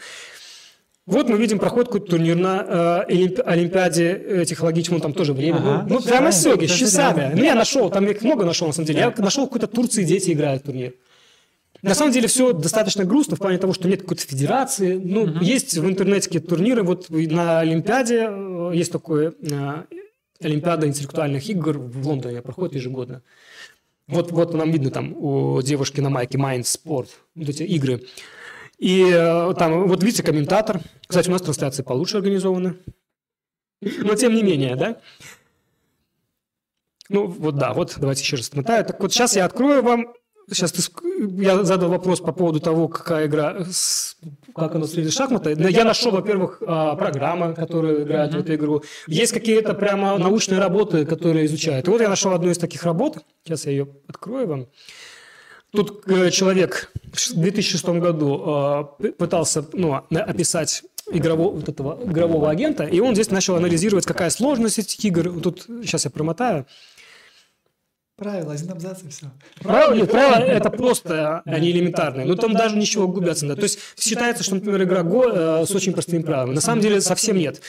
[1.06, 5.56] вот мы видим проход какой-то турнир на э, Олимпи- Олимпиаде э, технологичном, там тоже время.
[5.56, 7.32] Ага, ну, ну, прямо сёги, с часами.
[7.36, 9.00] Ну, я нашел, там их много нашел, на самом деле.
[9.00, 10.94] Я нашел какой-то Турции, дети играют в турнир.
[11.82, 14.94] На самом деле все достаточно грустно в плане того, что нет какой-то федерации.
[14.96, 16.82] Ну, есть в интернете какие-то турниры.
[16.82, 19.82] Вот на Олимпиаде э, есть такое э,
[20.42, 23.20] Олимпиада интеллектуальных игр в Лондоне проходит ежегодно.
[24.06, 28.02] Вот, вот нам видно там у девушки на майке Mind Sport, вот эти игры.
[28.78, 30.80] И э, там, вот видите, комментатор.
[31.06, 32.76] Кстати, у нас трансляции получше организованы.
[33.80, 34.96] Но тем не менее, да?
[37.08, 38.84] Ну, вот да, вот давайте еще раз отмотаю.
[38.84, 40.14] Так вот, сейчас я открою вам.
[40.50, 40.82] Сейчас ты
[41.40, 43.64] я задал вопрос по поводу того, какая игра,
[44.54, 45.56] как она среди шахматы.
[45.56, 48.82] Но Я нашел, во-первых, а, программы, которые играют в эту игру.
[49.06, 51.88] Есть какие-то прямо научные работы, которые изучают.
[51.88, 53.24] И вот я нашел одну из таких работ.
[53.44, 54.66] Сейчас я ее открою вам.
[55.74, 62.84] Тут э, человек в 2006 году э, пытался ну, описать игрового, вот этого игрового агента,
[62.84, 65.40] и он здесь начал анализировать, какая сложность этих игр.
[65.40, 66.66] Тут сейчас я промотаю.
[68.16, 69.26] Правило, один абзац и все.
[69.60, 72.24] Правила, нет, правила это просто, они элементарные.
[72.24, 73.44] Но там даже ничего губятся.
[73.44, 73.62] не надо.
[73.62, 76.54] То есть считается, что, например, игра э, с очень простыми правилами.
[76.54, 77.60] На самом деле совсем нет.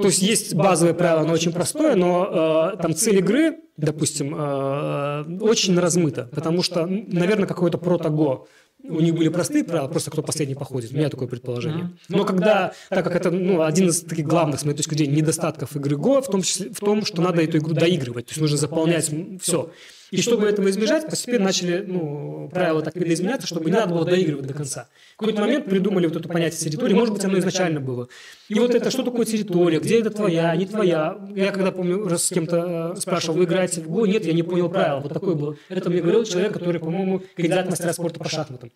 [0.00, 5.38] То есть есть базовое правило, оно очень простое, но э, там цель игры, допустим, э,
[5.40, 8.46] очень размыта, потому что, наверное, какое-то прото-го.
[8.82, 10.92] У них были простые правила, просто кто последний походит.
[10.92, 11.90] У меня такое предположение.
[12.08, 15.76] Но когда, так как это ну, один из таких главных, с моей точки зрения, недостатков
[15.76, 18.26] игры Го, в том числе в том, что надо эту игру доигрывать.
[18.26, 19.70] То есть нужно заполнять все.
[20.10, 24.46] И чтобы этого избежать, постепенно начали ну, правила так видоизменяться, чтобы не надо было доигрывать
[24.46, 24.88] до конца.
[25.14, 28.08] В какой-то момент придумали вот это понятие территории, может быть, оно изначально было.
[28.48, 31.18] И вот это, что такое территория, где это твоя, не твоя.
[31.34, 34.06] Я когда, помню, раз с кем-то э, спрашивал, вы играете в ГО?
[34.06, 35.00] Нет, я не понял правила.
[35.00, 35.56] Вот такое было.
[35.68, 38.72] Это мне говорил человек, который, по-моему, кандидат мастера спорта по шахматам.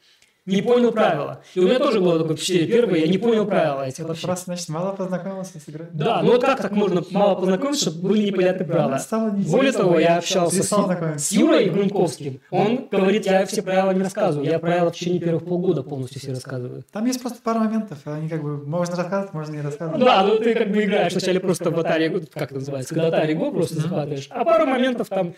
[0.47, 1.42] Не понял правила.
[1.55, 2.68] И у меня тоже было такое впечатление.
[2.68, 4.26] Первое, я не понял правила этих вообще.
[4.26, 5.88] Просто, значит, мало познакомился с игрой.
[5.92, 9.01] Да, ну вот как так можно мало познакомиться, чтобы были непонятные правила?
[9.49, 12.40] Более того, я общался с, с Юрой Грунковским.
[12.51, 14.47] Он говорит, я все правила не рассказываю.
[14.49, 16.84] Я правила в течение первых полгода полностью все рассказываю.
[16.92, 20.05] Там есть просто пару моментов, они как бы можно рассказывать, можно не рассказывать.
[20.05, 23.34] Да, ну ты как бы играешь вначале просто в Atari, как это называется, когда Atari
[23.34, 24.28] Go просто захватываешь.
[24.30, 25.34] А пару моментов там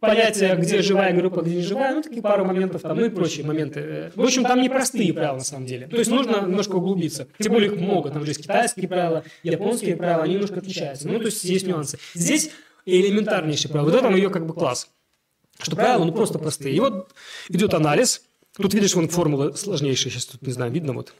[0.00, 3.44] понятие, где живая группа, где не живая, ну, такие пару моментов там, ну и прочие
[3.46, 4.12] моменты.
[4.14, 5.86] В общем, там непростые правила, на самом деле.
[5.86, 7.28] То есть нужно немножко углубиться.
[7.38, 8.10] Тем более их много.
[8.10, 11.08] Там же есть китайские правила, японские правила, они немножко отличаются.
[11.08, 11.98] Ну, то есть есть нюансы.
[12.14, 12.50] Здесь
[12.84, 13.90] элементарнейшие правила.
[13.90, 14.88] Вот в этом ее как бы класс.
[15.58, 16.74] Что правила, ну, просто простые.
[16.74, 17.12] И вот
[17.48, 18.22] идет анализ.
[18.56, 20.12] Тут видишь, вон формулы сложнейшие.
[20.12, 21.12] Сейчас тут, не знаю, видно вот.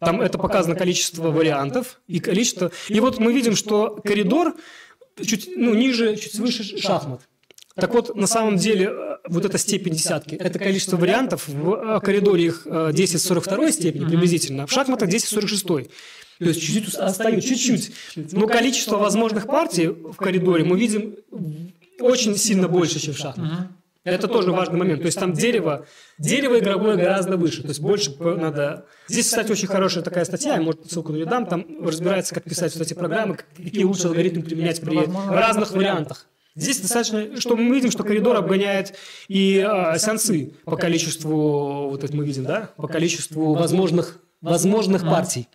[0.00, 2.70] Там это показано количество вариантов и количество...
[2.88, 4.54] И вот мы видим, что коридор
[5.22, 7.22] чуть ну, ниже, чуть выше шахмат.
[7.76, 12.00] Так вот, на самом деле, э, вот эта степень десятки, это количество вариантов, в э,
[12.00, 15.66] коридоре их 10 в 42 степени приблизительно, в шахматах 10 в 46.
[15.66, 15.80] То
[16.38, 17.92] есть чуть-чуть остается, чуть-чуть.
[18.32, 21.16] Но количество возможных партий в коридоре мы видим
[22.00, 23.68] очень сильно больше, чем в шахматах.
[24.04, 25.00] Это тоже важный момент.
[25.00, 25.86] То есть там дерево,
[26.18, 27.62] дерево игровое гораздо выше.
[27.62, 28.84] То есть больше надо...
[29.08, 32.74] Здесь, кстати, очень хорошая такая статья, я, может, ссылку не дам, там разбирается, как писать
[32.74, 36.26] вот эти программы, какие лучше алгоритмы применять при разных вариантах.
[36.56, 38.96] Здесь достаточно, что мы видим, что коридор обгоняет
[39.26, 45.48] и а, сеансы по количеству, вот это мы видим, да, по количеству возможных, возможных партий.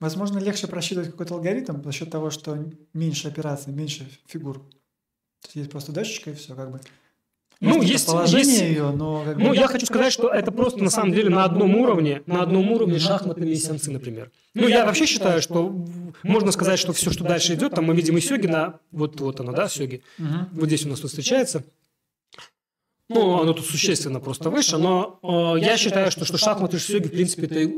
[0.00, 2.58] Возможно, легче просчитывать какой-то алгоритм за счет того, что
[2.94, 4.58] меньше операций, меньше фигур.
[4.58, 6.80] То есть, есть просто датчика и все, как бы.
[7.64, 9.24] Ну, есть, есть, ее, но...
[9.24, 9.36] Как.
[9.36, 12.70] Ну, я хочу сказать, что это просто на самом деле на одном уровне, на одном
[12.70, 14.30] уровне шахматные сеансы, например.
[14.54, 15.74] Ну, я вообще считаю, что
[16.22, 18.78] можно сказать, что все, что дальше идет, там мы видим и сёги на...
[18.92, 20.02] Вот, вот она, да, сёги.
[20.18, 20.60] Угу.
[20.60, 21.64] Вот здесь у нас тут встречается.
[23.08, 27.08] Ну, оно тут существенно просто выше, но э, я считаю, что, что шахматы и сёги,
[27.08, 27.70] в принципе, это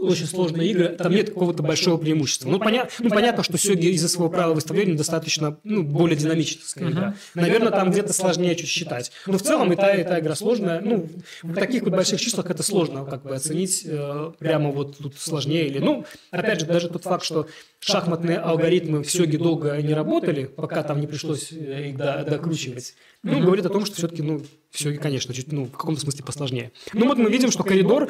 [0.00, 2.48] очень сложные игры, там нет какого-то большого преимущества.
[2.48, 2.88] Ну, поня...
[2.98, 7.14] ну понятно, что Сёги из-за своего правила выставления достаточно ну, более динамическая игра.
[7.34, 9.10] Наверное, там где-то сложнее чуть считать.
[9.26, 10.80] Но в целом и та, и та игра сложная.
[10.80, 11.08] Ну,
[11.42, 15.66] в таких вот больших числах это сложно как бы оценить э, прямо вот тут сложнее
[15.66, 15.78] или...
[15.78, 17.48] Ну, опять же, даже тот факт, что
[17.80, 23.40] шахматные алгоритмы в Сёге долго не работали, пока там не пришлось э, их докручивать, ну,
[23.40, 24.40] говорит о том, что все-таки, ну,
[24.70, 26.72] все, конечно, чуть, ну, в каком-то смысле посложнее.
[26.92, 28.08] Ну, вот мы видим, что коридор,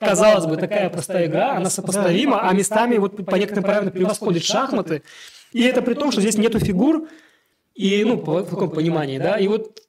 [0.00, 5.02] казалось бы, такая простая игра, она сопоставима, а местами вот по некоторым правилам превосходит шахматы.
[5.52, 7.08] И это при том, что здесь нету фигур,
[7.74, 9.80] и, ну, по, в каком понимании, да, и вот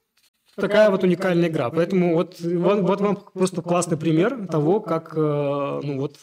[0.56, 1.72] такая вот уникальная игра.
[1.72, 6.18] Поэтому вот, вот, вот вам просто классный пример того, как, э, ну, вот,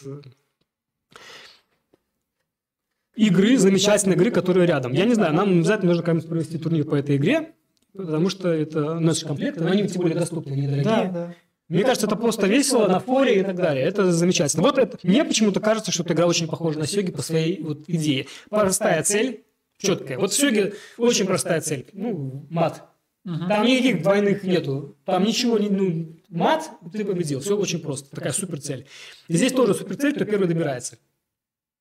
[3.16, 4.92] игры, замечательной игры, которые рядом.
[4.92, 7.55] Я не знаю, нам обязательно нужно как-нибудь провести турнир по этой игре,
[7.96, 10.84] потому что это наш комплект, но они тем более доступны, недорогие.
[10.84, 11.34] Да, да.
[11.68, 13.84] Мне кажется, это просто весело на форе и так далее.
[13.84, 14.62] Это замечательно.
[14.62, 17.84] Вот это, мне почему-то кажется, что эта игра очень похожа на Сёги по своей вот
[17.88, 18.26] идее.
[18.48, 19.44] Простая цель,
[19.78, 20.18] четкая.
[20.18, 21.86] Вот в Сёге очень простая цель.
[21.92, 22.84] Ну, мат.
[23.24, 24.96] Там никаких двойных нету.
[25.04, 25.68] Там ничего не...
[25.68, 27.40] Ну, мат, ты победил.
[27.40, 28.14] Все очень просто.
[28.14, 28.86] Такая супер цель.
[29.26, 30.98] И здесь тоже супер цель, кто первый добирается.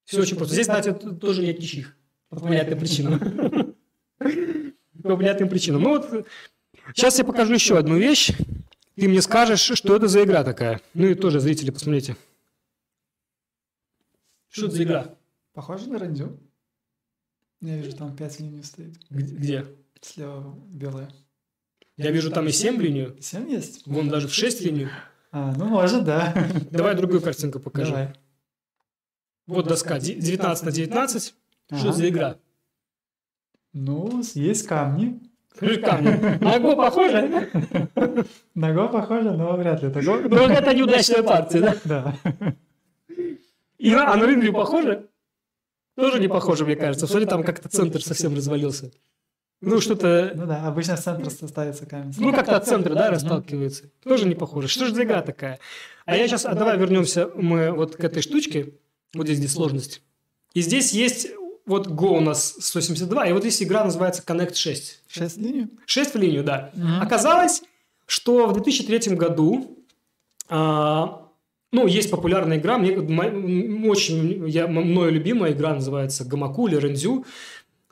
[0.06, 0.56] Все очень просто.
[0.56, 1.96] Здесь, кстати, тоже нет ничьих.
[2.30, 3.75] По понятным причинам.
[5.06, 5.84] По понятным причинам.
[5.84, 6.28] Ну вот,
[6.96, 8.32] сейчас я покажу еще одну вещь.
[8.96, 10.82] Ты мне скажешь, что это за игра такая.
[10.96, 12.18] Ну и тоже, зрители, посмотрите.
[14.50, 15.16] Что это за игра?
[15.54, 16.40] Похоже на рандю.
[17.62, 18.98] Я вижу, там 5 линий стоит.
[19.12, 19.68] Где?
[20.02, 21.12] Слева белая.
[21.98, 23.16] Я вижу, там и 7 линию.
[23.22, 23.86] 7 есть?
[23.86, 24.90] Вон даже в 6 линию.
[25.32, 26.34] А, ну может, да.
[26.72, 27.92] Давай другую картинку покажи.
[27.92, 28.14] Давай.
[29.46, 31.36] Вот доска 19 на 19.
[31.70, 31.80] Ага.
[31.80, 32.40] Что за игра?
[33.76, 35.20] Ну, есть камни.
[35.60, 36.40] Камни.
[36.42, 37.50] На Го похоже?
[38.56, 39.90] На Го похоже, но вряд ли.
[39.90, 40.16] Го.
[40.30, 41.76] Ну, это неудачная партия, да?
[41.84, 42.16] Да.
[43.78, 45.10] И а на Рынве похоже?
[45.98, 47.06] Тоже не похоже, мне кажется.
[47.06, 48.92] Смотри, там как-то центр совсем развалился.
[49.60, 50.32] Ну, что-то...
[50.36, 52.14] Ну да, обычно с центра ставится камень.
[52.18, 53.90] Ну, как-то от центра, да, расталкивается.
[54.04, 54.70] Тоже не похоже.
[54.70, 55.60] Что же за игра такая?
[56.06, 56.46] А я сейчас...
[56.46, 58.74] А давай вернемся мы вот к этой штучке.
[59.14, 60.02] Вот здесь, здесь сложность.
[60.54, 61.28] И здесь есть
[61.66, 65.02] вот Go у нас 172, и вот здесь игра называется Connect 6.
[65.08, 65.70] 6 в линию?
[65.86, 66.72] 6 в линию, да.
[66.76, 66.88] Угу.
[67.02, 67.64] Оказалось,
[68.06, 69.78] что в 2003 году,
[70.48, 71.28] а,
[71.72, 72.98] ну, есть популярная игра, мне,
[73.90, 77.26] очень я, мною любимая игра называется Гамаку или Рензю,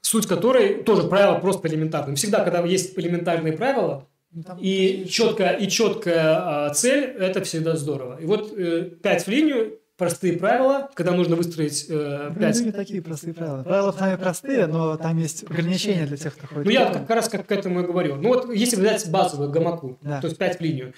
[0.01, 2.15] суть которой тоже правила просто элементарные.
[2.15, 8.19] Всегда, когда есть элементарные правила, ну, и четкая, и четкая а, цель, это всегда здорово.
[8.19, 12.59] И вот э, 5 в линию, простые правила, когда нужно выстроить э, 5...
[12.59, 13.63] Ну, не такие простые правила.
[13.63, 16.65] Правила сами простые, но там есть ограничения для тех, кто ходит.
[16.65, 18.15] Ну, я как раз как к этому и говорю.
[18.15, 20.19] Ну, вот если взять базовую гамаку, да.
[20.19, 20.93] то есть 5 в линию,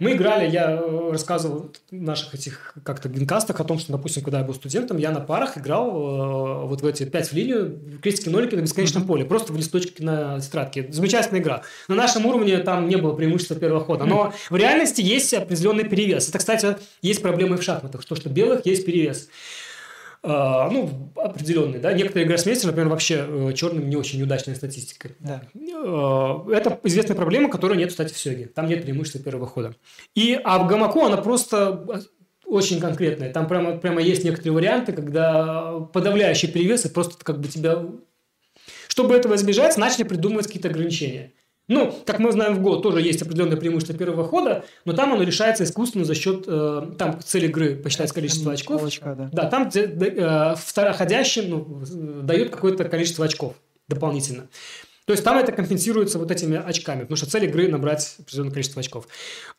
[0.00, 4.38] мы играли, я э, рассказывал в наших этих как-то генкастах о том, что, допустим, когда
[4.38, 8.54] я был студентом, я на парах играл э, вот в эти пять в линию, крестики-нолики
[8.54, 10.86] на бесконечном поле, просто в листочке на тетрадке.
[10.90, 11.62] Замечательная игра.
[11.88, 16.28] На нашем уровне там не было преимущества первого хода, но в реальности есть определенный перевес.
[16.28, 19.28] Это, кстати, есть проблемы в шахматах, то, что белых есть перевес.
[20.22, 21.92] А, ну, определенный, да.
[21.92, 25.10] Некоторые гроссмейстеры, например, вообще э, черным не очень удачная статистика.
[25.20, 25.42] Да.
[25.54, 28.46] А, это известная проблема, которой нет, кстати, в Сёге.
[28.46, 29.74] Там нет преимущества первого хода.
[30.14, 32.02] И, а в Гамаку она просто
[32.44, 33.32] очень конкретная.
[33.32, 37.84] Там прямо, прямо есть некоторые варианты, когда подавляющий перевес, и просто как бы тебя...
[38.88, 41.32] Чтобы этого избежать, начали придумывать какие-то ограничения.
[41.68, 45.22] Ну, как мы знаем в Go, тоже есть определенное преимущество первого хода, но там оно
[45.22, 48.82] решается искусственно за счет, э, там цель игры посчитать количество очков.
[48.82, 49.28] Очка, да.
[49.32, 53.54] Да, там э, второходящим ну, дает какое-то количество очков
[53.86, 54.48] дополнительно.
[55.08, 58.80] То есть там это компенсируется вот этими очками, потому что цель игры набрать определенное количество
[58.80, 59.08] очков.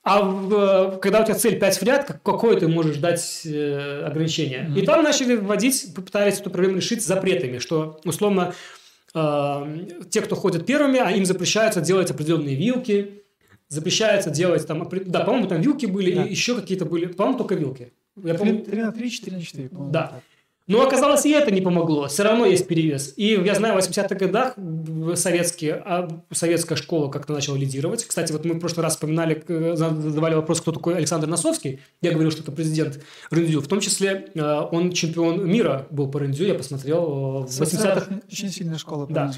[0.04, 4.70] А в, когда у тебя цель 5 в ряд, какое ты можешь дать э, ограничение?
[4.70, 4.80] Mm-hmm.
[4.80, 8.79] И там начали вводить, попытались эту проблему решить запретами, что условно э,
[9.14, 13.24] те, кто ходят первыми, а им запрещается делать определенные вилки,
[13.68, 16.24] запрещается делать там, да, по-моему, там вилки были да.
[16.26, 17.94] и еще какие-то были, по-моему, только вилки.
[18.16, 18.64] Я 3, помню...
[18.64, 19.92] 3 на 3, 4 на 4, по-моему.
[19.92, 20.08] Да.
[20.08, 20.24] Так.
[20.70, 22.08] Но оказалось, и это не помогло.
[22.08, 23.14] Все равно есть перевес.
[23.18, 24.54] И я знаю, в 80-х годах
[25.16, 28.06] советские, а советская школа как-то начала лидировать.
[28.06, 29.44] Кстати, вот мы в прошлый раз вспоминали,
[29.76, 31.80] задавали вопрос, кто такой Александр Носовский.
[32.04, 33.00] Я говорил, что это президент
[33.32, 33.62] Рындзю.
[33.62, 36.46] В том числе э, он чемпион мира был по Рындзю.
[36.46, 38.22] Я посмотрел э, в 80-х.
[38.32, 39.34] Очень сильная школа по да.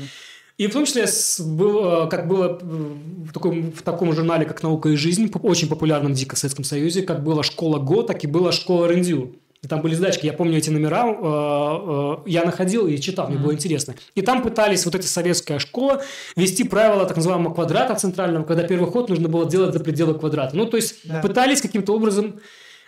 [0.57, 1.05] И в том числе,
[1.45, 6.15] был, как было в таком, в таком журнале, как «Наука и жизнь», очень популярном в
[6.15, 9.33] дико Советском Союзе, как была школа ГО, так и была школа Рындзю.
[9.67, 13.53] Там были задачки, я помню эти номера, э, э, я находил и читал, мне было
[13.53, 13.93] интересно.
[14.15, 16.01] И там пытались вот эти советская школа
[16.35, 20.57] вести правила так называемого квадрата центрального, когда первый ход нужно было делать за пределы квадрата.
[20.57, 21.21] Ну, то есть да.
[21.21, 22.39] пытались каким-то образом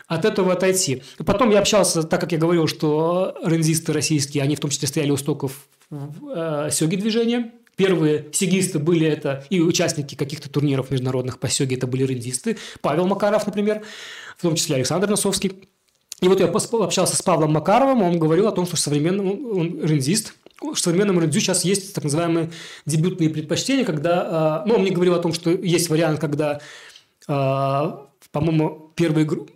[0.08, 1.04] от этого отойти.
[1.24, 5.12] Потом я общался, так как я говорил, что рензисты российские, они в том числе стояли
[5.12, 7.52] у стоков э, сёги движения.
[7.76, 12.58] Первые сигисты были это и участники каких-то турниров международных по сёге, это были рендисты.
[12.82, 13.84] Павел Макаров, например,
[14.38, 15.68] в том числе Александр Носовский.
[16.22, 19.84] И вот я общался с Павлом Макаровым, он говорил о том, что в современном, он
[19.84, 22.52] рендист, в современном рендю сейчас есть так называемые
[22.86, 26.62] дебютные предпочтения, когда, а, ну, он мне говорил о том, что есть вариант, когда,
[27.28, 29.48] а, по-моему, первый игру,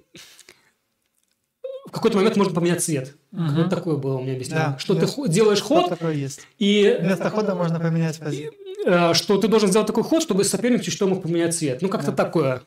[1.88, 3.16] в какой-то момент можно поменять цвет.
[3.32, 3.42] Угу.
[3.56, 4.68] Вот такое было у меня объяснение.
[4.68, 6.42] Да, что ты делаешь ход, такое есть.
[6.60, 8.52] и вместо хода можно поменять позицию.
[8.86, 11.82] А, что ты должен сделать такой ход, чтобы соперник чуть что мог поменять цвет.
[11.82, 12.24] Ну, как-то да.
[12.26, 12.62] такое.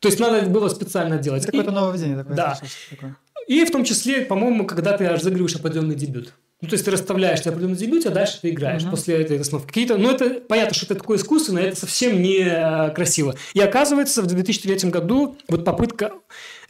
[0.00, 1.44] То есть надо было специально делать.
[1.46, 2.36] Какое-то нововведение такое.
[2.36, 2.58] Да.
[2.90, 3.16] Такое.
[3.46, 6.32] И в том числе, по-моему, когда ты разыгрываешь определенный дебют.
[6.60, 8.90] Ну, то есть ты расставляешь тебе определенный дебют, а дальше ты играешь uh-huh.
[8.90, 9.66] после этой основы.
[9.66, 13.34] Какие-то, ну, это понятно, что это такое искусственно, это совсем не э, красиво.
[13.52, 16.12] И оказывается, в 2003 году вот попытка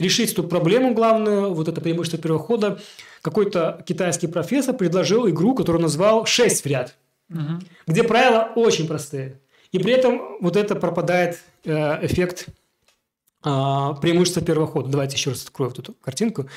[0.00, 2.80] решить эту проблему главную, вот это преимущество первого хода,
[3.22, 6.96] какой-то китайский профессор предложил игру, которую назвал «шесть в ряд»,
[7.30, 7.62] uh-huh.
[7.86, 9.40] где правила очень простые.
[9.70, 12.63] И при этом вот это пропадает э, эффект а,
[13.44, 14.88] преимущество первого хода.
[14.88, 16.48] Давайте еще раз открою вот эту картинку.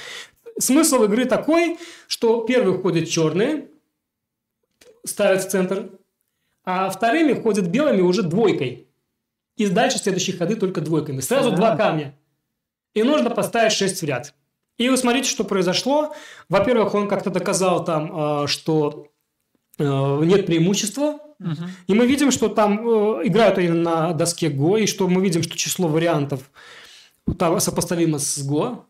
[0.57, 1.77] Смысл игры такой,
[2.07, 3.67] что первый ходит черные,
[5.03, 5.91] ставят в центр,
[6.63, 8.87] а вторыми ходят белыми уже двойкой.
[9.55, 11.19] И дальше следующие ходы только двойками.
[11.19, 12.17] Сразу два камня.
[12.93, 14.33] И нужно поставить 6 в ряд.
[14.77, 16.13] И вы смотрите, что произошло.
[16.49, 19.07] Во-первых, он как-то доказал там, а, что
[19.79, 21.19] нет преимущества.
[21.39, 21.63] Угу.
[21.87, 25.43] И мы видим, что там э, играют они на доске Го, и что мы видим,
[25.43, 26.49] что число вариантов
[27.37, 28.85] там сопоставимо с ГО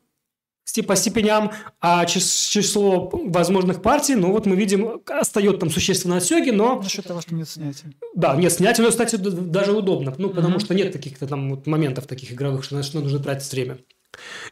[0.86, 6.82] по степеням, а число возможных партий, ну вот мы видим, остается там существенно отсеги, но...
[6.84, 7.92] За счет того, что нет снятия.
[8.16, 10.60] Да, нет снятия, но, кстати, даже удобно, ну, потому угу.
[10.60, 13.80] что нет таких-то там вот моментов таких игровых, что значит, нужно тратить время.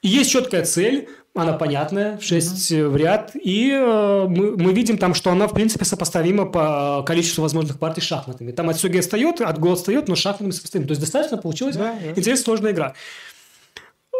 [0.01, 4.97] И есть четкая цель, она понятная, 6 mm в ряд, и э, мы, мы видим
[4.97, 8.51] там, что она, в принципе, сопоставима по количеству возможных партий шахматами.
[8.51, 10.87] Там от сёги отстает, от го отстает, но шахматами сопоставимо.
[10.87, 12.93] То есть, достаточно получилась да, интересная сложная игра.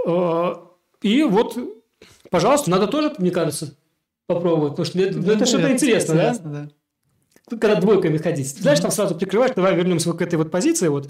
[0.05, 0.55] Э,
[1.01, 1.57] и вот,
[2.29, 3.75] пожалуйста, надо тоже, мне кажется,
[4.27, 6.61] попробовать, потому что это, ну, это что-то интересное, интересно, да?
[6.63, 6.69] да?
[7.57, 8.47] Когда двойками ходить.
[8.57, 10.87] Знаешь, там сразу прикрывать, давай вернемся к этой вот позиции.
[10.87, 11.09] Вот.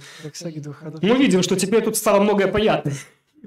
[1.02, 2.92] Мы видим, что теперь тут стало многое понятно.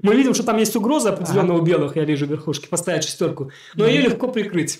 [0.01, 1.63] Мы видим, что там есть угроза определенного ага.
[1.63, 3.51] у белых, я вижу верхушки, поставить шестерку.
[3.75, 4.79] Но ее легко прикрыть.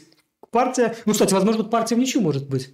[0.51, 2.73] Партия, ну, кстати, возможно, партия в ничью может быть.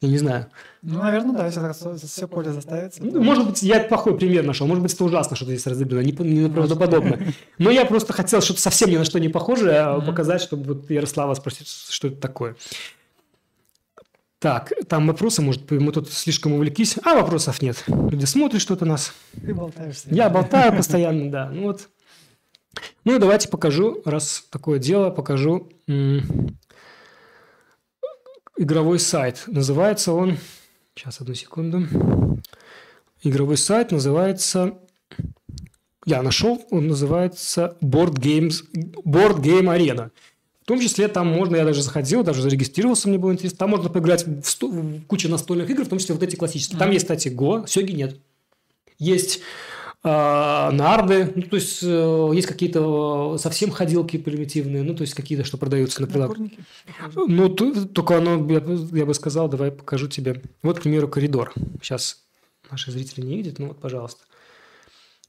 [0.00, 0.46] Я не знаю.
[0.82, 3.02] Ну, наверное, да, если все поле заставится.
[3.02, 4.64] Ну, может быть, я плохой пример нашел.
[4.68, 7.18] Может быть, это ужасно, что здесь разыграно, не, не правдоподобно.
[7.58, 10.90] Но я просто хотел что-то совсем ни на что не похожее а показать, чтобы вот
[10.90, 12.54] Ярослава спросить, что это такое.
[14.38, 16.96] Так, там вопросы, может, мы тут слишком увлеклись.
[17.04, 17.82] А вопросов нет.
[17.88, 19.12] Люди смотрят что-то нас.
[19.32, 20.08] Ты болтаешься.
[20.10, 21.50] Я болтаю постоянно, да.
[21.50, 21.88] Ну вот.
[23.04, 25.68] Ну, давайте покажу, раз такое дело, покажу
[28.56, 29.44] игровой сайт.
[29.46, 30.36] Называется он...
[30.94, 31.86] Сейчас, одну секунду.
[33.22, 34.78] Игровой сайт называется...
[36.04, 38.62] Я нашел, он называется Board, Games,
[39.04, 40.10] Board Game Arena.
[40.68, 43.56] В том числе там можно, я даже заходил, даже зарегистрировался, мне было интересно.
[43.56, 46.76] Там можно поиграть в, сто, в кучу настольных игр, в том числе вот эти классические.
[46.76, 46.78] Mm-hmm.
[46.78, 48.20] Там есть, кстати, Go, Сёги нет.
[48.98, 49.40] Есть
[50.04, 55.42] э, нарды, ну, то есть э, есть какие-то совсем ходилки примитивные, ну, то есть какие-то,
[55.42, 56.48] что продаются на прилавках.
[57.14, 58.62] Ну, только оно, я,
[58.92, 60.42] я бы сказал, давай покажу тебе.
[60.62, 61.54] Вот, к примеру, коридор.
[61.80, 62.18] Сейчас
[62.70, 64.24] Наши зрители не видят, ну вот, пожалуйста.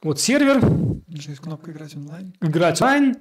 [0.01, 0.61] Вот сервер.
[1.07, 2.33] Есть кнопка «Играть онлайн».
[2.41, 3.15] Играть онлайн.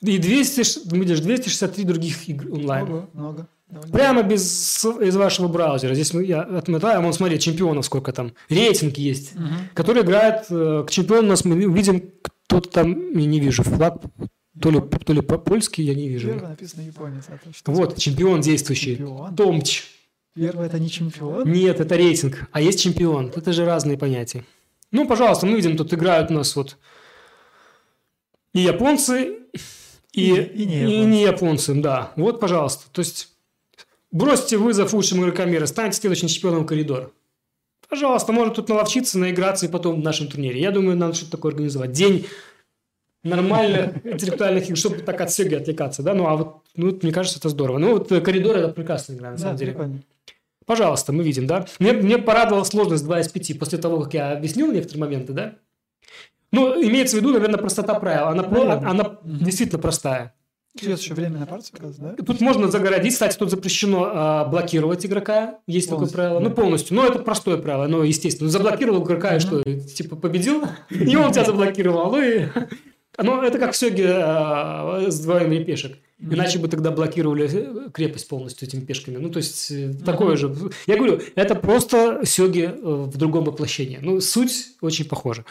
[0.00, 2.86] И 200, видишь, 263 других игр онлайн.
[2.86, 3.48] Много, много.
[3.68, 5.92] Довольно Прямо без, из вашего браузера.
[5.94, 8.32] Здесь мы, я отметаю, вон смотри, чемпионов сколько там.
[8.48, 9.34] Рейтинг есть.
[9.34, 9.68] Мгм.
[9.74, 11.26] Который играет э, к чемпиону.
[11.26, 12.10] У нас мы видим,
[12.46, 14.00] кто-то там, я не вижу, флаг.
[14.60, 16.28] То ли, то ли по- польский, я не вижу.
[16.28, 17.24] Первое написано японец.
[17.28, 18.96] а то что Вот, чемпион действующий.
[18.96, 19.36] Чемпион.
[19.36, 19.84] Томч.
[20.34, 21.50] Первое это не чемпион.
[21.52, 22.48] Нет, это рейтинг.
[22.52, 23.32] А есть чемпион.
[23.34, 24.44] Это же разные понятия.
[24.92, 26.78] Ну, пожалуйста, мы видим, тут играют у нас вот
[28.54, 29.36] и японцы,
[30.12, 32.12] и, И- и не и не японцы, да.
[32.16, 32.84] Вот, пожалуйста.
[32.92, 33.28] То есть,
[34.10, 37.10] бросьте вызов лучшим игрокам мира, станьте следующим чемпионом коридора.
[37.88, 40.60] Пожалуйста, можно тут наловчиться, наиграться и потом в нашем турнире.
[40.60, 41.92] Я думаю, надо что-то такое организовать.
[41.92, 42.26] День
[43.22, 46.14] нормальных интеллектуальных игр, чтобы так от Сеги отвлекаться, да?
[46.14, 47.78] Ну, а вот, ну, мне кажется, это здорово.
[47.78, 49.72] Ну, вот э, коридор– это прекрасная игра, на Да, самом деле.
[49.72, 50.02] прикольно.
[50.66, 51.66] Пожалуйста, мы видим, да?
[51.78, 55.54] Мне, мне порадовала сложность 2 из 5 после того, как я объяснил некоторые моменты, да?
[56.52, 58.28] Ну, имеется в виду, наверное, простота правил.
[58.28, 58.88] Она, Наверное.
[58.88, 60.34] она действительно простая.
[60.80, 62.14] Идет еще время на партию да?
[62.24, 65.58] Тут можно загородить, кстати, тут запрещено а, блокировать игрока.
[65.66, 66.40] Есть такое Полностью, правило.
[66.40, 66.96] Ну, полностью.
[66.96, 68.48] Но это простое правило, оно естественно.
[68.48, 69.62] Заблокировал игрока и что?
[69.62, 72.12] Типа победил, и он тебя заблокировал.
[72.12, 72.46] Ну и...
[73.20, 75.98] Ну, это как в Сёге а, с двоем пешек.
[76.20, 79.18] Иначе бы тогда блокировали э, крепость полностью этими пешками.
[79.18, 80.52] Ну, то есть, э, такое же.
[80.88, 84.00] Я говорю, это просто сёги э, в другом воплощении.
[84.02, 85.44] Ну, суть очень похожа.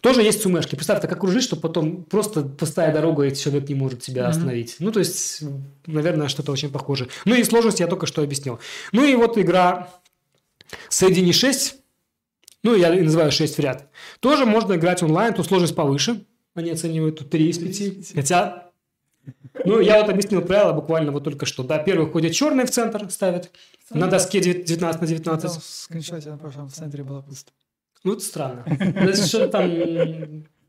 [0.00, 0.74] Тоже есть сумешки.
[0.76, 4.20] Представь, так окружить, что потом просто пустая дорога, и человек не может Мгм.
[4.26, 4.76] остановить.
[4.78, 5.42] Ну, то есть,
[5.86, 7.08] наверное, что-то очень похоже.
[7.24, 8.58] Ну, и сложность я только что объяснил.
[8.92, 9.90] Ну, и вот игра
[10.88, 11.76] Соедини 6.
[12.62, 13.88] Ну, я называю 6 в ряд.
[14.20, 16.24] Тоже можно играть онлайн, тут сложность повыше.
[16.54, 17.76] Они оценивают тут 3 из 5.
[17.78, 18.14] 3 из 5.
[18.14, 18.70] Хотя,
[19.64, 21.62] ну, я вот объяснил правила буквально вот только что.
[21.62, 23.50] Да, первый ходит черный в центр, ставит.
[23.90, 25.62] На доске 19 на Там 19.
[25.62, 27.50] в скриншоте на прошлом в центре было пусто.
[28.04, 28.64] Ну, это странно.
[28.66, 29.70] Значит, что там...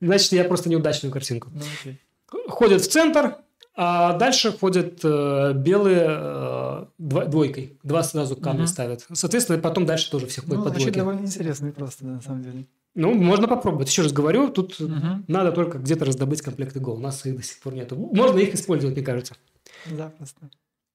[0.02, 1.50] Значит, я просто неудачную картинку.
[1.54, 2.42] Ну.
[2.50, 3.36] Ходят в центр,
[3.76, 7.78] а дальше ходят э, белые э, дво- двойкой.
[7.84, 8.68] Два сразу камня Мгм.
[8.68, 9.06] ставят.
[9.14, 10.92] Соответственно, потом дальше тоже все ходят Ну, по двойке.
[10.92, 12.66] довольно интересно и просто, да, на самом деле.
[12.96, 13.90] Ну, можно попробовать.
[13.90, 15.24] Еще раз говорю, тут Мгм.
[15.28, 16.96] надо только где-то раздобыть комплекты гол.
[16.96, 17.96] У нас их до сих пор нету.
[17.96, 19.36] Можно их использовать, мне кажется.
[19.90, 20.50] Запросто.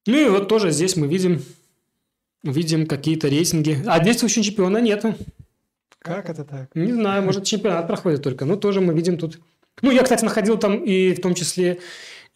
[0.06, 1.42] Ну и вот тоже здесь мы видим,
[2.42, 3.82] видим какие-то рейтинги.
[3.86, 5.14] А действующего чемпиона нету.
[6.06, 6.68] Как это так?
[6.74, 8.44] Не знаю, может, чемпионат проходит только.
[8.44, 9.40] Ну, тоже мы видим тут.
[9.82, 11.80] Ну, я, кстати, находил там и в том числе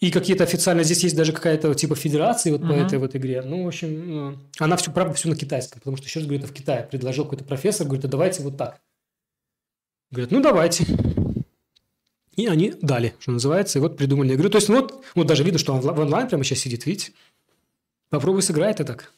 [0.01, 2.87] и какие-то официально здесь есть даже какая-то типа федерации вот по Мгм.
[2.87, 3.43] этой вот игре.
[3.43, 6.43] Ну, в общем, ну, она все, правда, все на китайском, потому что, еще раз говорю,
[6.43, 6.89] это в Китае.
[6.91, 8.81] Предложил какой-то профессор, говорит, а давайте вот так.
[10.11, 10.85] Говорят, ну, давайте.
[12.35, 14.49] И они дали, что называется, и вот придумали игру.
[14.49, 17.13] То есть, ну, вот, вот даже видно, что он в онлайн прямо сейчас сидит, видите?
[18.09, 19.13] Попробуй сыграй ты так.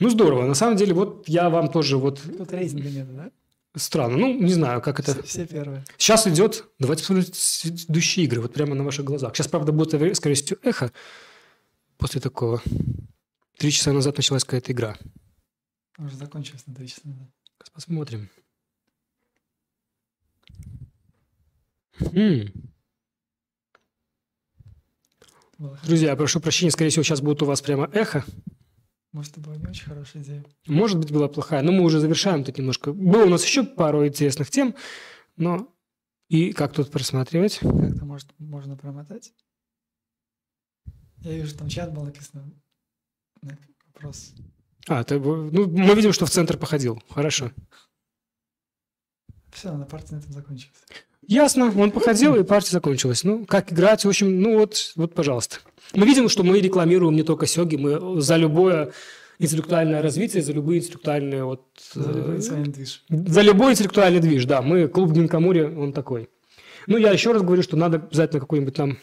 [0.00, 0.46] Ну, здорово.
[0.46, 3.30] На самом деле, вот я вам тоже вот Тут рейтинга нет, да?
[3.76, 4.16] Странно.
[4.16, 5.12] Ну, не знаю, как это...
[5.14, 5.84] Все, все первые.
[5.96, 6.64] Сейчас идет...
[6.78, 9.34] Давайте посмотрим следующие игры, вот прямо на ваших глазах.
[9.34, 10.92] Сейчас, правда, будет, скорее всего, эхо
[11.96, 12.62] после такого.
[13.58, 14.96] Три часа назад началась какая-то игра.
[15.98, 17.28] Уже закончилось на 3 часа назад.
[17.58, 18.28] Сейчас посмотрим.
[22.12, 22.52] М.
[25.58, 28.24] Было- Друзья, прошу прощения, скорее всего, сейчас будет у вас прямо эхо.
[29.14, 30.44] Может, это была не очень хорошая идея.
[30.66, 32.92] Может быть, была плохая, но мы уже завершаем тут немножко.
[32.92, 34.74] Было у нас еще пару интересных тем,
[35.36, 35.72] но...
[36.28, 37.60] И как тут просматривать?
[37.60, 39.32] Как-то, может, можно промотать?
[41.18, 42.60] Я вижу, там чат был написан.
[43.40, 43.56] На
[43.86, 44.32] Вопрос.
[44.88, 47.00] А, это, ну, мы видим, что в центр походил.
[47.08, 47.52] Хорошо.
[49.52, 50.82] Все, на партии на этом закончилась.
[51.28, 53.24] Ясно, он походил, и партия закончилась.
[53.24, 55.56] Ну, как играть, в общем, ну вот, вот, пожалуйста.
[55.94, 58.92] Мы видим, что мы рекламируем не только Сёги, мы за любое
[59.38, 61.62] интеллектуальное развитие, за любые интеллектуальные вот...
[61.92, 63.04] За э, любой своим движ.
[63.08, 64.62] За любой интеллектуальный движ, да.
[64.62, 66.28] Мы, клуб Гинкамури, он такой.
[66.86, 68.98] Ну, я еще раз говорю, что надо обязательно какой-нибудь там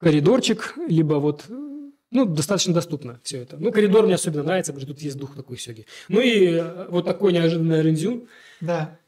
[0.00, 1.44] коридорчик, либо вот,
[2.10, 3.56] ну, достаточно доступно все это.
[3.58, 5.86] Ну, коридор мне особенно нравится, потому что тут есть дух такой сёги.
[6.08, 8.28] Ну, и э, вот такой неожиданный рендзю.
[8.60, 8.98] Да.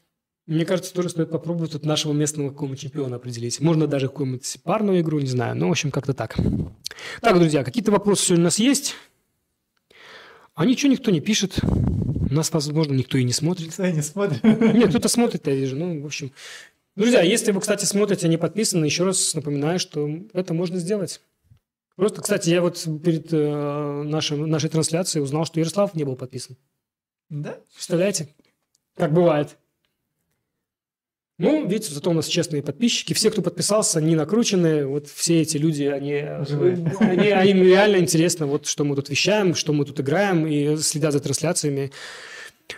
[0.49, 3.59] Мне кажется, тоже стоит попробовать тут нашего местного какого-нибудь чемпиона определить.
[3.59, 5.55] Можно даже какую-нибудь парную игру, не знаю.
[5.55, 6.37] Ну, в общем, как-то так.
[7.21, 8.95] Так, друзья, какие-то вопросы сегодня у нас есть?
[10.55, 11.59] А ничего никто не пишет.
[12.31, 13.67] Нас, возможно, никто и не смотрит.
[13.67, 14.43] Никто и не смотрит.
[14.43, 15.75] Нет, кто-то смотрит, я вижу.
[15.75, 16.31] Ну, в общем.
[16.95, 21.21] Друзья, если вы, кстати, смотрите, а не подписаны, еще раз напоминаю, что это можно сделать.
[21.95, 26.57] Просто, кстати, я вот перед э, нашим, нашей трансляцией узнал, что Ярослав не был подписан.
[27.29, 27.59] Да?
[27.75, 28.29] Представляете?
[28.95, 29.55] Как бывает.
[31.39, 33.13] Ну, видите, зато у нас честные подписчики.
[33.13, 34.85] Все, кто подписался, не накрученные.
[34.85, 36.15] Вот все эти люди, они,
[36.99, 40.75] они, а им реально интересно, вот что мы тут вещаем, что мы тут играем, и
[40.75, 41.91] следят за трансляциями.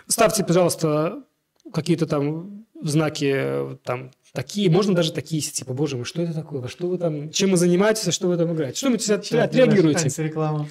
[0.06, 1.24] Ставьте, пожалуйста,
[1.72, 6.86] какие-то там знаки там такие, можно даже такие, типа, боже мой, что это такое, что
[6.86, 8.94] вы там, чем вы занимаетесь, что вы там играете, что вы
[9.40, 10.22] отреагируете?
[10.22, 10.68] Реклама.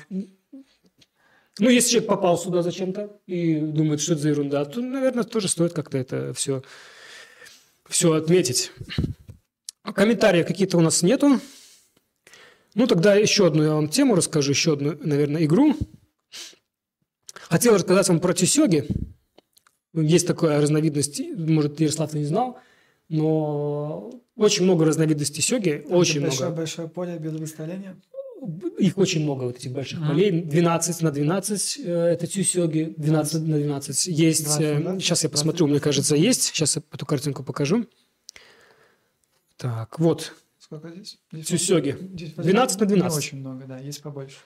[1.60, 5.50] Ну, если человек попал сюда зачем-то и думает, что это за ерунда, то, наверное, тоже
[5.50, 6.64] стоит как-то это все,
[7.92, 8.72] все отметить.
[9.84, 11.40] Комментариев какие-то у нас нету.
[12.74, 15.76] Ну, тогда еще одну я вам тему расскажу, еще одну, наверное, игру.
[17.34, 18.88] Хотел рассказать вам про тюсёги.
[19.94, 22.58] Есть такая разновидность, может, Ярослав не знал,
[23.10, 26.62] но очень много разновидностей сёги, очень большое, много.
[26.62, 28.02] Большое поле без выставления.
[28.80, 30.32] Их очень много, вот этих больших полей.
[30.42, 34.08] 12 на 12 э, это тюсёги, 12 на 12.
[34.08, 35.00] Есть, 20, э, да?
[35.00, 36.44] сейчас я посмотрю, мне кажется, есть.
[36.44, 37.86] Сейчас я эту картинку покажу.
[39.58, 41.20] Так, вот, Сколько здесь?
[41.32, 41.98] Здесь тюсёги.
[42.14, 43.12] здесь 12 на 12.
[43.16, 44.38] Не очень много, да, есть побольше.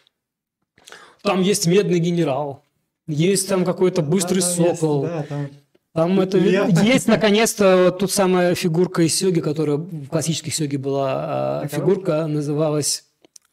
[1.22, 2.64] Там есть медный генерал,
[3.08, 5.04] есть там какой-то быстрый Да, там есть, сокол.
[5.04, 5.50] да, там
[5.94, 6.70] Там это Лев.
[6.84, 11.62] есть наконец-то вот тут самая фигурка из сёги, которая в классических сёги была.
[11.62, 13.06] а, Фигурка называлась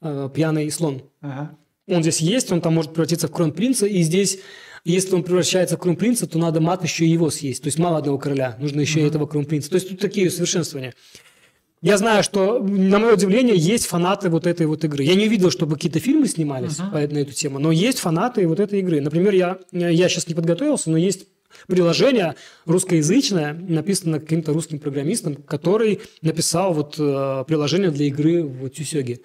[0.03, 1.03] а, пьяный слон.
[1.21, 1.57] Ага.
[1.89, 4.39] Он здесь есть, он там может превратиться в кронпринца, и здесь,
[4.85, 7.63] если он превращается в кронпринца, то надо мат еще и его съесть.
[7.63, 9.71] То есть мало одного короля, нужно еще и этого кронпринца.
[9.71, 10.95] То есть тут такие усовершенствования.
[11.81, 15.03] Я знаю, что, на мое удивление, есть фанаты вот этой вот игры.
[15.03, 18.61] Я не видел, чтобы какие-то фильмы снимались по- на эту тему, но есть фанаты вот
[18.61, 19.01] этой игры.
[19.01, 21.27] Например, я, я сейчас не подготовился, но есть
[21.67, 22.37] приложение
[22.67, 29.21] русскоязычное, написано каким-то русским программистом, который написал вот э, приложение для игры в Тюсёге.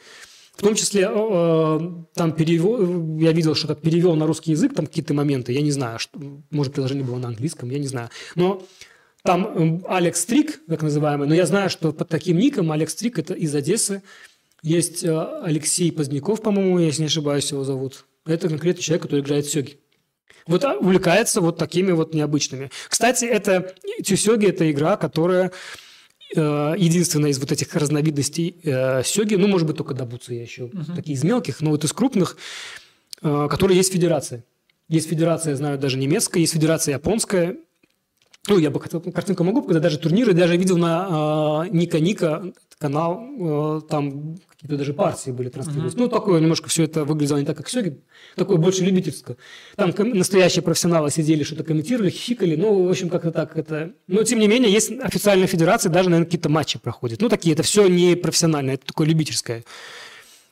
[0.58, 1.80] В том числе э,
[2.16, 6.00] там перевел, я видел, что перевел на русский язык там какие-то моменты, я не знаю,
[6.00, 8.10] что, может приложение было на английском, я не знаю.
[8.34, 8.66] Но
[9.22, 13.20] там эм, Алекс Трик, так называемый, но я знаю, что под таким ником Алекс Трик–
[13.20, 14.02] это из Одессы.
[14.64, 18.06] Есть э, Алексей Поздняков, по-моему, если не ошибаюсь, его зовут.
[18.26, 19.78] Это конкретный человек, который играет в сёги.
[20.48, 22.72] Вот а, увлекается вот такими вот необычными.
[22.90, 25.52] Кстати, это Тюсёги– это игра, которая э,
[26.36, 31.16] единственная из вот этих разновидностей э, сёги, ну, может быть, только добуться я еще, такие
[31.16, 32.38] из мелких, но вот из крупных,
[33.22, 34.44] э, которые есть федерация.
[34.90, 37.58] Есть федерация, я знаю, даже немецкая, есть федерация японская.
[38.48, 42.54] Ну, я бы хотел, картинку могу показать, даже турниры, даже видел на э, Ника Ника
[42.78, 45.94] канал, э, там какие-то даже партии были транслировались.
[45.96, 48.00] Ну, такое немножко все это выглядело не так, как сёги,
[48.36, 49.38] такое больше любительское.
[49.76, 53.94] Там ком- настоящие профессионалы сидели, что-то комментировали, хихикали, ну, в общем, как-то так это...
[54.08, 57.22] Но, тем не менее, есть официальная федерация, даже, наверное, какие-то матчи проходят.
[57.22, 59.64] Ну, такие, это все не профессиональное, это такое любительское.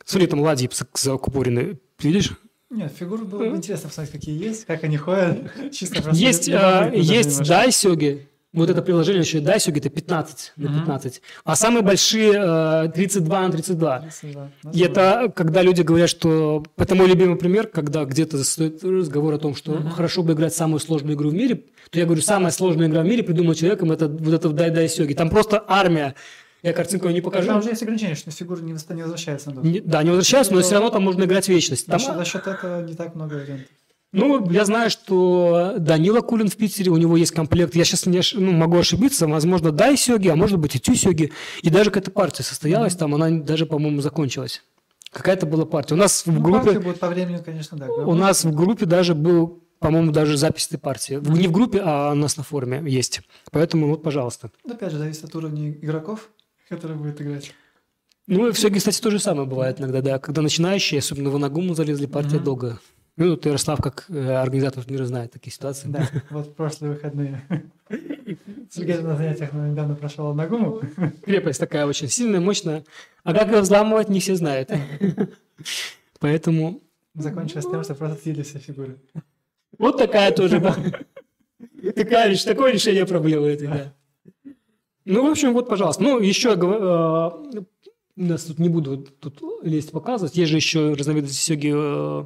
[0.06, 2.32] Смотри, там ладьи закупорены, видишь?
[2.70, 5.52] Нет, фигуры было бы интересно посмотреть, какие есть, как они ходят.
[5.72, 7.46] Чисто просто Есть, даже есть немножко.
[7.46, 8.28] дайсёги.
[8.56, 11.22] Вот это приложение еще дайсёги, это 15 на 15.
[11.44, 14.00] А самые большие э, 32 на 32.
[14.00, 14.52] 32.
[14.64, 16.64] Ну, И это когда люди говорят, что...
[16.78, 20.80] Это мой любимый пример, когда где-то стоит разговор о том, что хорошо бы играть самую
[20.80, 24.08] сложную игру в мире, то я говорю, самая сложная игра в мире, придуманная человеком, это
[24.08, 25.14] вот это в дай дай сёги.
[25.14, 26.16] Там просто армия.
[26.64, 27.48] Я картинку не покажу.
[27.48, 29.62] Там уже есть ограничение, что фигуры не, не доску.
[29.62, 31.86] Не- да, не возвращаются, но все равно там можно играть вечность.
[31.86, 33.68] Там, за счет этого не так много вариантов.
[34.12, 37.76] Ну, я знаю, что Данила Кулин в Питере, у него есть комплект.
[37.76, 41.34] Я сейчас не ну, могу ошибиться, возможно, дай сёги, а может быть и тю сёги.
[41.62, 44.64] И даже какая-то партия состоялась там, она даже, по-моему, закончилась.
[45.12, 45.96] Какая-то была партия.
[45.96, 47.88] У нас в Ну, группе, будут по времени, конечно, да.
[47.88, 51.20] у нас в группе даже был, по-моему, даже запись этой партии.
[51.22, 53.22] Не в группе, а у нас на форуме есть.
[53.52, 54.50] Поэтому вот, пожалуйста.
[54.70, 56.30] Опять же, зависит от уровня игроков,
[56.70, 57.54] которые будут играть.
[58.28, 60.20] Ну, и в сёге, кстати, то же самое бывает иногда, да.
[60.20, 62.80] Когда начинающие, особенно в Анагуму залезли, партия долго.
[63.18, 65.88] Ну, вот Ярослав, как э, организатор турнира, знает такие ситуации.
[65.88, 67.42] Да, вот прошлые выходные.
[68.70, 70.82] Сергей на занятиях недавно прошел на гуму.
[71.24, 72.84] Крепость такая очень сильная, мощная.
[73.24, 74.70] А как ее взламывать, не все знают.
[76.20, 76.82] Поэтому
[77.14, 78.98] Закончилось тем, что просто съели все фигуры.
[79.78, 80.60] вот такая тоже
[81.96, 83.94] такая, такое решение проблемы этой, да.
[85.06, 86.04] Ну, в общем, вот, пожалуйста.
[86.04, 87.62] Ну, еще э,
[88.16, 90.36] нас тут не буду тут лезть показывать.
[90.36, 92.26] Есть же еще разновидности сёги, э,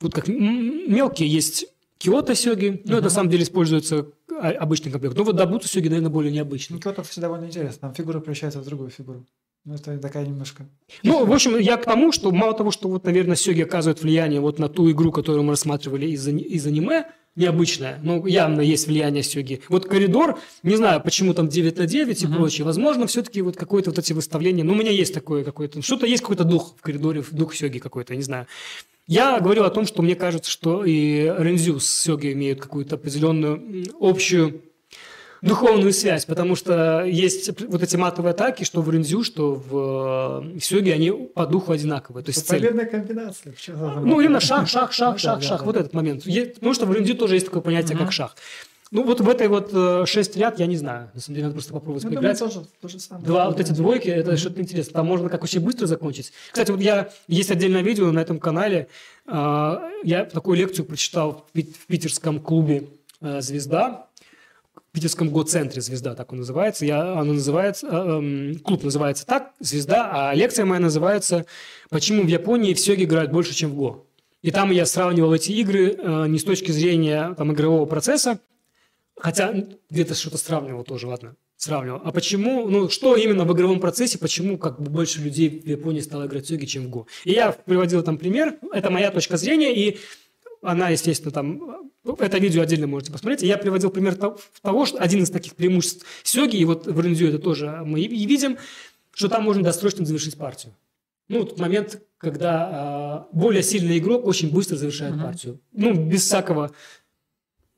[0.00, 1.66] вот как мелкие есть
[1.98, 4.06] киото сёги, но это на самом деле используется
[4.40, 5.16] обычный комплект.
[5.16, 6.74] Ну, вот дабута сёги, наверное, более необычный.
[6.74, 7.80] Ну, кого-то все довольно интересно.
[7.80, 9.26] Там фигура превращается в другую фигуру.
[9.64, 10.66] Ну, это такая немножко...
[11.02, 14.40] Ну, в общем, я к тому, что мало того, что вот, наверное, сёги оказывают влияние
[14.40, 17.06] вот на ту игру, которую мы рассматривали из, из аниме,
[17.38, 19.62] необычное, ну, явно есть влияние сёги.
[19.68, 23.90] Вот коридор, не знаю, почему там 9 на 9 и прочее, возможно, все-таки вот какое-то
[23.90, 27.24] вот эти выставления, ну, у меня есть такое какое-то, что-то есть какой-то дух в коридоре,
[27.30, 28.46] дух сёги какой-то, не знаю.
[29.06, 33.86] Я говорил о том, что мне кажется, что и Рензю с сёги имеют какую-то определенную
[34.00, 34.60] общую
[35.42, 40.60] духовную связь, потому что есть вот эти матовые атаки, что в ринзю, что в, в
[40.60, 42.24] сёге, они по духу одинаковые.
[42.24, 43.54] То есть Это победная комбинация.
[43.68, 45.64] Ну, именно шах, шах, шах, Ну, шах, шах.
[45.64, 46.24] Вот этот момент.
[46.24, 48.34] Потому что в ринзю тоже есть такое понятие, как шах.
[48.90, 51.10] Ну, вот в этой вот э, шесть ряд я не знаю.
[51.12, 52.38] На самом деле, надо просто попробовать Ну, думаю, поиграть.
[52.38, 53.26] тоже то же самое.
[53.26, 54.94] Два вот эти двойки, это что-то интересное.
[54.94, 56.32] Там можно как очень быстро закончить.
[56.50, 58.88] Кстати, вот я есть отдельное видео на этом канале.
[59.26, 62.88] А, Я такую лекцию прочитал в питерском клубе
[63.20, 64.06] э, «Звезда».
[64.90, 66.86] В питерском го-центре «Звезда», так он называется.
[66.86, 71.46] Я, она называется, э, эм, клуб называется так, «Звезда», а лекция моя называется
[71.90, 74.06] «Почему в Японии в сёге играют больше, чем в го».
[74.40, 78.38] И там я сравнивал эти игры э, не с точки зрения там, игрового процесса,
[79.18, 79.52] Хотя
[79.90, 82.00] где-то что-то сравнивал тоже, ладно, сравнивал.
[82.04, 86.00] А почему, ну, что именно в игровом процессе, почему как бы больше людей в Японии
[86.00, 87.06] стало играть в сёги, чем в Го?
[87.24, 89.98] И я приводил там пример, это моя точка зрения, и
[90.62, 93.42] она, естественно, там, это видео отдельно можете посмотреть.
[93.42, 97.28] Я приводил пример то- того, что один из таких преимуществ сёги, и вот в Рензю
[97.28, 98.58] это тоже мы и видим,
[99.12, 100.74] что там можно досрочно завершить партию.
[101.28, 105.22] Ну, вот момент, когда а, более сильный игрок очень быстро завершает Мгм.
[105.24, 105.60] партию.
[105.72, 106.70] Ну, без всякого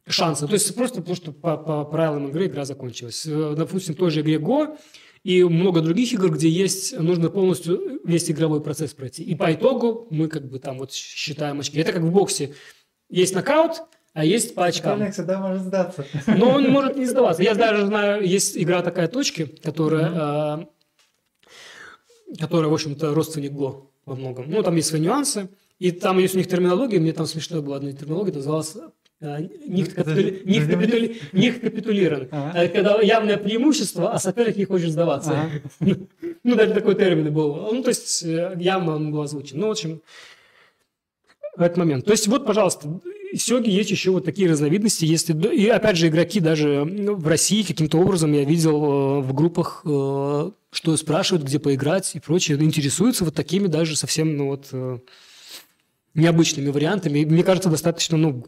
[0.07, 0.47] шанса.
[0.47, 3.27] То есть просто потому, что по, по правилам игры игра закончилась.
[3.27, 4.77] Э, Допустим, в той же игре Go
[5.23, 9.23] и много других игр, где есть, нужно полностью весь игровой процесс пройти.
[9.23, 11.79] И по итогу мы как бы там вот считаем очки.
[11.79, 12.55] Это как в боксе.
[13.11, 13.83] Есть нокаут,
[14.15, 15.01] а есть по очкам.
[15.01, 16.07] Олег всегда может сдаться.
[16.27, 17.43] Но он может не сдаваться.
[17.43, 20.67] Я даже знаю, есть игра такая точки, которая,
[22.31, 24.51] э, которая в общем-то, родственник Го во многом.
[24.51, 25.51] Ну, там есть свои нюансы.
[25.79, 28.77] И там есть у них терминология, мне там смешно была одна терминология, называлась
[29.21, 32.29] «nicht капитули- nicht капитули- nicht капитулирован».
[32.31, 32.59] Ага.
[32.59, 35.33] Э, Когда явное преимущество, а соперник не хочет сдаваться.
[35.81, 35.97] Ага.
[36.43, 37.55] Ну, даже такой термин был.
[37.71, 39.59] Ну, то есть, э, явно он был озвучен.
[39.59, 40.01] Ну, в общем,
[41.55, 42.07] в этот момент.
[42.07, 42.89] То есть, вот, пожалуйста,
[43.37, 45.05] сёги есть еще вот такие разновидности.
[45.05, 49.35] Если, и, опять же, игроки даже ну, в России каким-то образом я видел э, в
[49.35, 55.01] группах, э, что спрашивают, где поиграть и прочее, интересуются вот такими даже совсем, ну, вот,
[56.15, 57.19] необычными вариантами.
[57.21, 58.47] И мне кажется, достаточно, ну,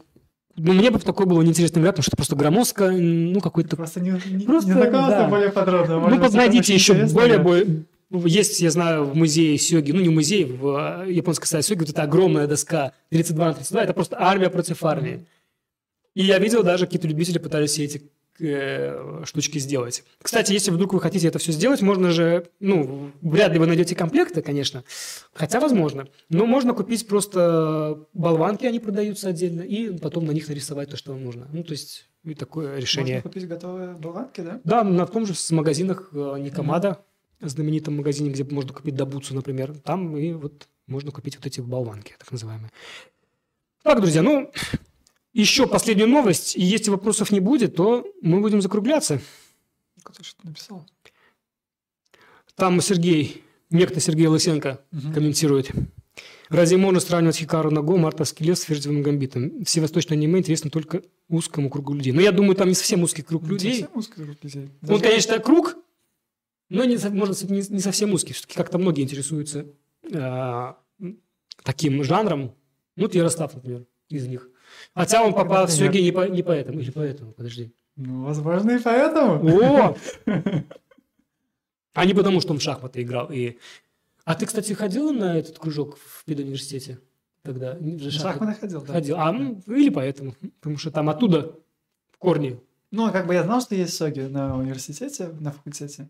[0.55, 4.11] ну, мне бы такое было неинтересно играть, потому что просто громоздко, ну, какой-то Просто не,
[4.11, 5.27] не, Просто, не да.
[5.27, 5.95] более подробно.
[5.95, 7.83] ну, Может быть, поднайдите еще более, более...
[8.11, 11.79] Есть, я знаю, в музее Сёги, ну, не в музее, в э, японской стае Сёги,
[11.79, 15.25] вот эта огромная доска 32 на 32, это просто армия против армии.
[16.13, 18.03] И я видел, даже какие-то любители пытались все эти
[18.35, 20.03] штучки сделать.
[20.21, 23.95] Кстати, если вдруг вы хотите это все сделать, можно же, ну, вряд ли вы найдете
[23.95, 24.83] комплекты, конечно,
[25.33, 30.89] хотя возможно, но можно купить просто болванки, они продаются отдельно, и потом на них нарисовать
[30.89, 31.47] то, что вам нужно.
[31.53, 33.15] Ну, то есть, и такое решение.
[33.15, 34.61] Можно купить готовые болванки, да?
[34.63, 37.03] Да, на том же с магазинах э, Никомада,
[37.39, 39.77] знаменитом магазине, где можно купить добуцу, например.
[39.77, 42.71] Там и вот можно купить вот эти болванки, так называемые.
[43.83, 44.51] Так, друзья, ну,
[45.33, 46.55] еще последнюю новость.
[46.55, 49.19] И если вопросов не будет, то мы будем закругляться.
[50.03, 50.85] Кто-то что-то написал.
[52.55, 55.13] Там Сергей, некто Сергей Лысенко Мгм.
[55.13, 55.71] комментирует.
[56.49, 59.63] Разве можно сравнивать Хикару Наго, Мартовский лес с Ферзевым гамбитом?
[59.65, 62.13] Все восточные аниме интересны только узкому кругу людей.
[62.13, 63.71] Но я думаю, там не совсем узкий круг Не людей.
[63.81, 64.69] совсем узкий круг людей.
[64.87, 65.75] Он, конечно, круг,
[66.69, 68.33] но не, можно сказать, не, не совсем узкий.
[68.33, 69.65] Все-таки как-то многие интересуются
[70.03, 71.17] м,
[71.63, 72.53] таким жанром.
[72.97, 74.47] Ну, вот Ярослав, например, из них.
[74.95, 75.71] Хотя он попал в.
[75.71, 76.79] Сёги не, по, не поэтому.
[76.79, 77.73] Или поэтому, подожди.
[77.95, 79.41] Ну, возможно, и поэтому.
[79.61, 79.97] О!
[81.95, 83.31] А не потому, что он в шахматы играл.
[83.31, 83.59] И...
[84.25, 86.99] А ты, кстати, ходил на этот кружок в педуниверситете?
[87.43, 87.77] Тогда?
[87.79, 88.59] В шахматы?
[88.59, 88.93] ходил, да.
[88.93, 89.17] Ходил.
[89.17, 90.33] А, ну, или поэтому.
[90.59, 91.55] Потому что там оттуда
[92.17, 92.59] корни.
[92.91, 96.09] Ну, как бы я знал, что есть сёги на университете, на факультете,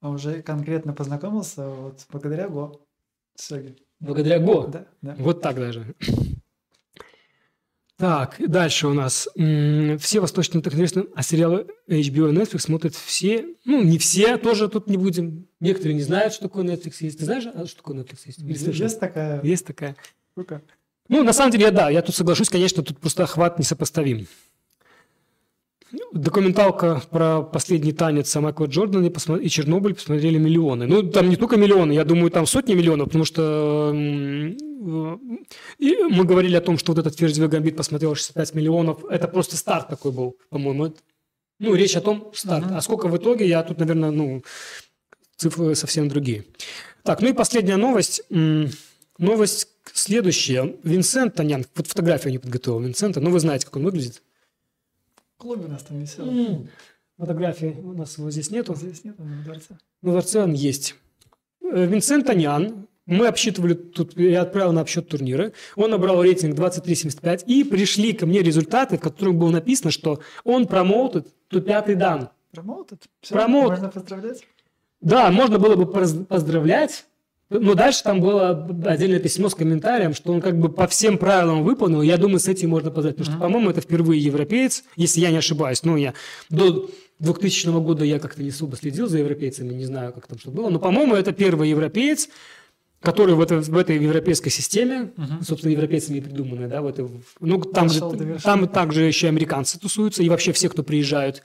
[0.00, 2.80] а уже конкретно познакомился вот благодаря Го.
[3.34, 3.76] Сёги.
[3.98, 4.66] Благодаря Го.
[4.66, 5.16] Да, да.
[5.18, 5.94] Вот так даже.
[7.96, 9.28] Так, дальше у нас.
[9.34, 13.46] Все восточные так интересно, а сериалы HBO и Netflix смотрят все.
[13.64, 15.46] Ну, не все, тоже тут не будем.
[15.60, 17.18] Некоторые не знают, что такое Netflix есть.
[17.18, 18.40] Ты знаешь, а что такое Netflix есть?
[18.40, 18.82] Или слышал?
[18.82, 19.96] Есть такая Есть такая.
[21.08, 24.26] Ну, на самом деле, да, я тут соглашусь, конечно, тут просто охват несопоставим.
[26.12, 30.86] Документалка про последний танец Майкла Джордана и, Чернобыль посмотрели миллионы.
[30.86, 33.92] Ну, там не только миллионы, я думаю, там сотни миллионов, потому что
[35.78, 39.04] и мы говорили о том, что вот этот Ферзевый гамбит посмотрел 65 миллионов.
[39.04, 40.94] Это просто старт такой был, по-моему.
[41.58, 42.66] Ну, речь о том, старт.
[42.70, 44.42] А сколько в итоге, я тут, наверное, ну,
[45.36, 46.44] цифры совсем другие.
[47.02, 48.22] Так, ну и последняя новость.
[49.18, 50.74] Новость следующая.
[50.82, 54.22] Винсент Танян, вот фотографию не подготовил Винсента, ну вы знаете, как он выглядит.
[55.44, 56.26] Клубе у нас там висел.
[56.26, 56.68] М,
[57.18, 58.74] Фотографии у нас его здесь нету.
[58.74, 59.76] Здесь нет, на дворце.
[60.00, 60.94] На дворце он есть.
[61.62, 67.44] Э, Винсент Танян, мы обсчитывали тут, я отправил на обсчет турнира, он набрал рейтинг 23.75,
[67.46, 72.30] и пришли ко мне результаты, в которых было написано, что он промоутед to пятый дан.
[72.52, 73.02] Промоутед?
[73.28, 73.68] Промоут.
[73.72, 74.42] Можно поздравлять?
[75.02, 77.04] Да, можно было бы поз- поздравлять.
[77.50, 81.62] Но дальше там было отдельное письмо с комментарием, что он как бы по всем правилам
[81.62, 82.02] выполнил.
[82.02, 83.18] Я думаю, с этим можно поздравить.
[83.18, 85.82] Потому что, по-моему, это впервые европеец, если я не ошибаюсь.
[85.82, 86.14] Ну, я
[86.48, 86.88] до
[87.20, 90.70] 2000 года я как-то не особо следил за европейцами, не знаю, как там что было.
[90.70, 92.28] Но, по-моему, это первый европеец,
[93.00, 95.12] который в, это, в этой европейской системе,
[95.42, 97.06] собственно, европейцами и придуманный, да, в этой,
[97.40, 98.00] ну, там, же,
[98.42, 101.42] там также еще американцы тусуются, и вообще все, кто приезжают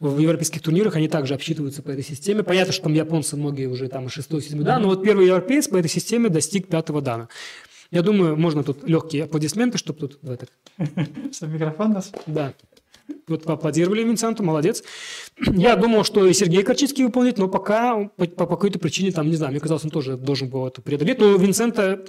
[0.00, 2.42] в европейских турнирах, они также обсчитываются по этой системе.
[2.42, 5.76] Понятно, что там японцы многие уже там и 6-7 дан, но вот первый европеец по
[5.76, 7.28] этой системе достиг пятого дана.
[7.90, 10.18] Я думаю, можно тут легкие аплодисменты, чтобы тут...
[10.22, 10.50] в этот-
[11.32, 12.12] Что, микрофон нас?
[12.26, 12.54] да.
[13.26, 14.84] Вот поаплодировали Винсенту, молодец.
[15.36, 19.34] Я думал, что и Сергей Корчицкий выполнит, но пока по, по какой-то причине, там, не
[19.34, 21.18] знаю, мне казалось, он тоже должен был это преодолеть.
[21.18, 22.04] Но Винсента...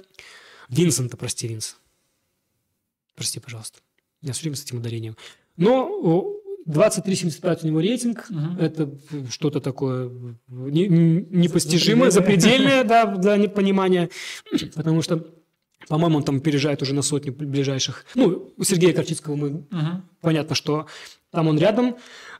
[0.68, 1.76] Винсента, прости, Винс.
[3.16, 3.80] Прости, пожалуйста.
[4.22, 5.16] Я все время с этим ударением.
[5.56, 5.86] Но
[6.68, 8.26] 23,75 у него рейтинг.
[8.58, 8.90] Это
[9.30, 10.10] что-то такое
[10.48, 14.08] не- не- непостижимое, запредельное, да, для непонимания.
[14.74, 15.26] Потому что,
[15.88, 18.04] по-моему, он там опережает уже на сотню ближайших.
[18.14, 19.64] Ну, у Сергея Корчицкого мы
[20.20, 20.86] понятно, что
[21.30, 21.96] там он рядом.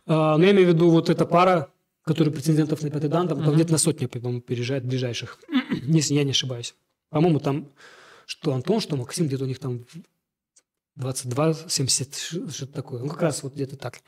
[0.06, 1.68] А, Но я имею в виду вот эта пара,
[2.04, 5.38] которая претендентов на пятый дан, там, там где-то на сотню, по-моему, опережает ближайших.
[5.86, 6.74] Если я не ошибаюсь.
[7.10, 7.68] По-моему, там
[8.26, 9.84] что Антон, что Максим, где-то у них там
[10.96, 13.02] 22, 70, ш- что-то такое.
[13.02, 14.00] Ну, как раз вот где-то так.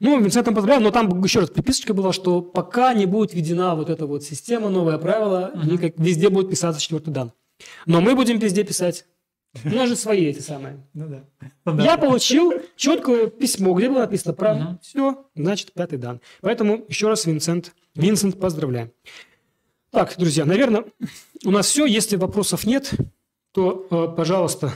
[0.00, 3.88] Ну, Винсентом поздравляю, но там еще раз приписочка была, что пока не будет введена вот
[3.88, 7.32] эта вот система, новое правило, никак, везде будет писаться четвертый дан.
[7.86, 9.06] Но мы будем везде писать.
[9.64, 10.84] У нас же свои эти самые.
[10.92, 11.08] Ну
[11.64, 11.82] да.
[11.82, 16.20] Я получил четкое письмо, где было написано про все, значит, пятый дан.
[16.42, 18.92] Поэтому еще раз, Винсент, Винсент, поздравляем.
[19.90, 20.84] Так, друзья, наверное,
[21.46, 21.86] у нас все.
[21.86, 22.92] Если вопросов нет,
[23.52, 24.74] то, э, пожалуйста,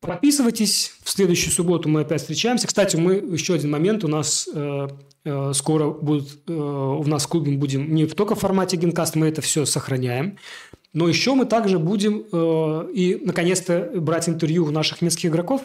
[0.00, 0.92] подписывайтесь.
[1.02, 2.66] В следующую субботу мы опять встречаемся.
[2.66, 4.04] Кстати, мы еще один момент.
[4.04, 4.88] У нас э,
[5.24, 9.26] э, скоро будут, э, у нас в клубе будем не только в формате генкаст, мы
[9.28, 10.38] это все сохраняем.
[10.92, 15.62] Но еще мы также будем э, и, наконец-то, брать интервью у наших минских игроков.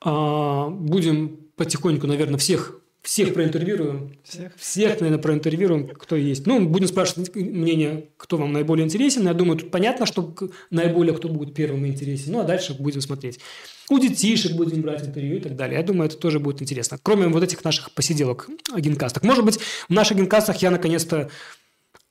[0.00, 4.12] А, будем потихоньку, наверное, всех, всех проинтервьюируем.
[4.22, 4.52] Всех.
[4.56, 6.46] Всех, наверное, проинтервьюируем, кто есть.
[6.46, 9.26] Ну, будем спрашивать мнение, кто вам наиболее интересен.
[9.26, 10.34] Я думаю, тут понятно, что
[10.68, 12.32] наиболее кто будет первым интересен.
[12.32, 13.40] Ну, а дальше будем смотреть.
[13.88, 15.78] У детишек будем брать интервью и так далее.
[15.78, 16.98] Я думаю, это тоже будет интересно.
[17.02, 19.22] Кроме вот этих наших посиделок генкастах.
[19.22, 19.58] Может быть,
[19.88, 21.30] в наших генкастах я наконец-то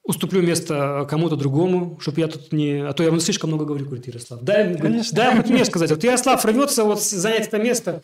[0.04, 2.84] уступлю место кому-то другому, чтобы я тут не...
[2.84, 4.42] А то я слишком много говорю, говорит Ярослав.
[4.42, 5.16] Дай, Конечно.
[5.16, 5.92] дай мне сказать.
[5.92, 8.02] Вот Ярослав рвется вот занять это место.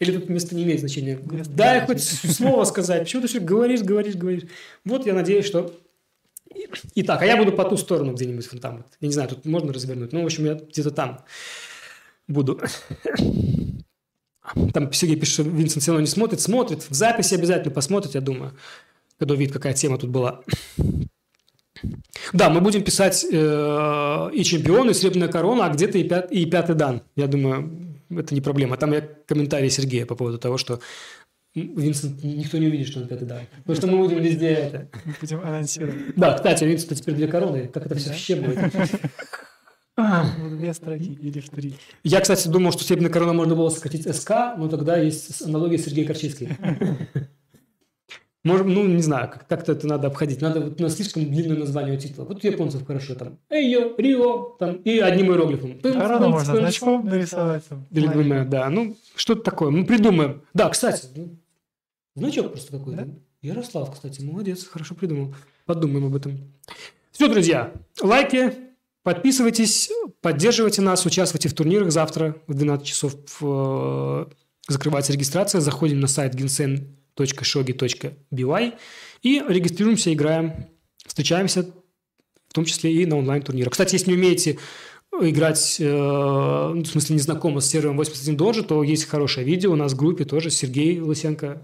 [0.00, 1.18] Или тут место не имеет значения.
[1.30, 3.00] Место Дай не хоть слово сказать.
[3.00, 4.44] Почему ты все говоришь, говоришь, говоришь.
[4.84, 5.74] Вот я надеюсь, что...
[6.94, 8.76] Итак, а я буду по ту сторону где-нибудь вон там.
[8.78, 8.86] вот.
[9.00, 10.12] Я не знаю, тут можно развернуть.
[10.12, 11.24] Ну, в общем, я где-то там
[12.26, 12.60] буду.
[14.72, 16.40] Там Сергей пишет, что Винсент все равно не смотрит.
[16.40, 16.84] Смотрит.
[16.88, 18.56] В записи обязательно посмотрит, я думаю,
[19.18, 20.42] когда увидит, какая тема тут была.
[22.32, 26.44] Да, мы будем писать э, и чемпион, и серебряная корона, а где-то и, пят- и
[26.46, 27.02] пятый дан.
[27.14, 28.76] Я думаю, это не проблема.
[28.76, 30.80] Там я комментарий Сергея по поводу того, что
[31.54, 33.40] Винсент никто не увидит, что он пятый дан.
[33.58, 34.88] Потому что мы будем везде это.
[35.04, 36.14] Мы будем анонсировать.
[36.16, 37.68] Да, кстати, у Винсента теперь две короны.
[37.68, 38.58] Как это все вообще будет?
[39.96, 41.74] В две строки или в три.
[42.04, 46.06] Я, кстати, думал, что серебряная корона можно было сократить СК, но тогда есть аналогия Сергея
[46.06, 46.50] Корчинский.
[48.44, 50.40] Может, ну, не знаю, как- как-то это надо обходить.
[50.40, 52.24] Надо, вот, у нас слишком длинное название у титула.
[52.24, 53.38] Вот у японцев хорошо там.
[53.50, 55.80] Эйо, Рио, там, и одним иероглифом.
[55.80, 57.64] Корону пым, можно значком нарисовать.
[57.68, 57.86] там.
[57.90, 58.70] Или двумя, да.
[58.70, 59.70] Ну, что-то такое.
[59.70, 60.42] Мы придумаем.
[60.54, 61.36] Да, кстати, ну,
[62.14, 63.04] значок просто какой-то.
[63.04, 63.12] Да?
[63.42, 65.34] Ярослав, кстати, молодец, хорошо придумал.
[65.66, 66.38] Подумаем об этом.
[67.10, 68.54] Все, друзья, лайки,
[69.02, 69.90] подписывайтесь,
[70.20, 71.90] поддерживайте нас, участвуйте в турнирах.
[71.90, 74.26] Завтра в 12 часов э,
[74.68, 75.60] закрывается регистрация.
[75.60, 76.34] Заходим на сайт
[77.24, 78.74] ginsen.shogi.by
[79.22, 80.68] и регистрируемся, играем,
[81.04, 81.74] встречаемся,
[82.48, 83.72] в том числе и на онлайн-турнирах.
[83.72, 84.58] Кстати, если не умеете
[85.20, 85.84] играть, э,
[86.74, 89.92] ну, в смысле, не знакомы с сервером 81 Доджи, то есть хорошее видео у нас
[89.92, 90.50] в группе тоже.
[90.50, 91.62] Сергей Лысенко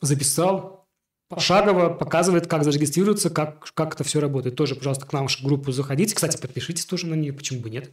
[0.00, 0.86] записал
[1.28, 4.56] пошагово, показывает, как зарегистрироваться, как, как это все работает.
[4.56, 6.14] Тоже, пожалуйста, к нам в группу заходите.
[6.14, 7.90] Кстати, подпишитесь тоже на нее, почему бы нет.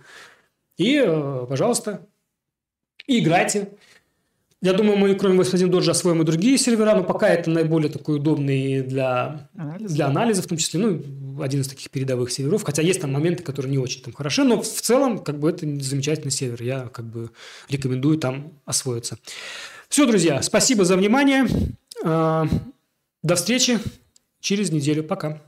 [0.78, 2.08] И, э, пожалуйста,
[3.08, 3.78] играйте.
[4.64, 8.16] Я думаю, мы, кроме 81 Доджи, освоим и другие сервера, но пока это наиболее такой
[8.16, 9.92] удобный для Анализ.
[9.92, 13.44] для анализа, в том числе, ну, один из таких передовых серверов, хотя есть там моменты,
[13.44, 17.04] которые не очень там хороши, но в целом, как бы, это замечательный сервер, я, как
[17.04, 17.32] бы,
[17.68, 19.18] рекомендую там освоиться.
[19.90, 21.46] Все, друзья, спасибо за внимание,
[22.06, 22.48] А,
[23.22, 23.80] до встречи
[24.40, 25.42] через неделю, пока.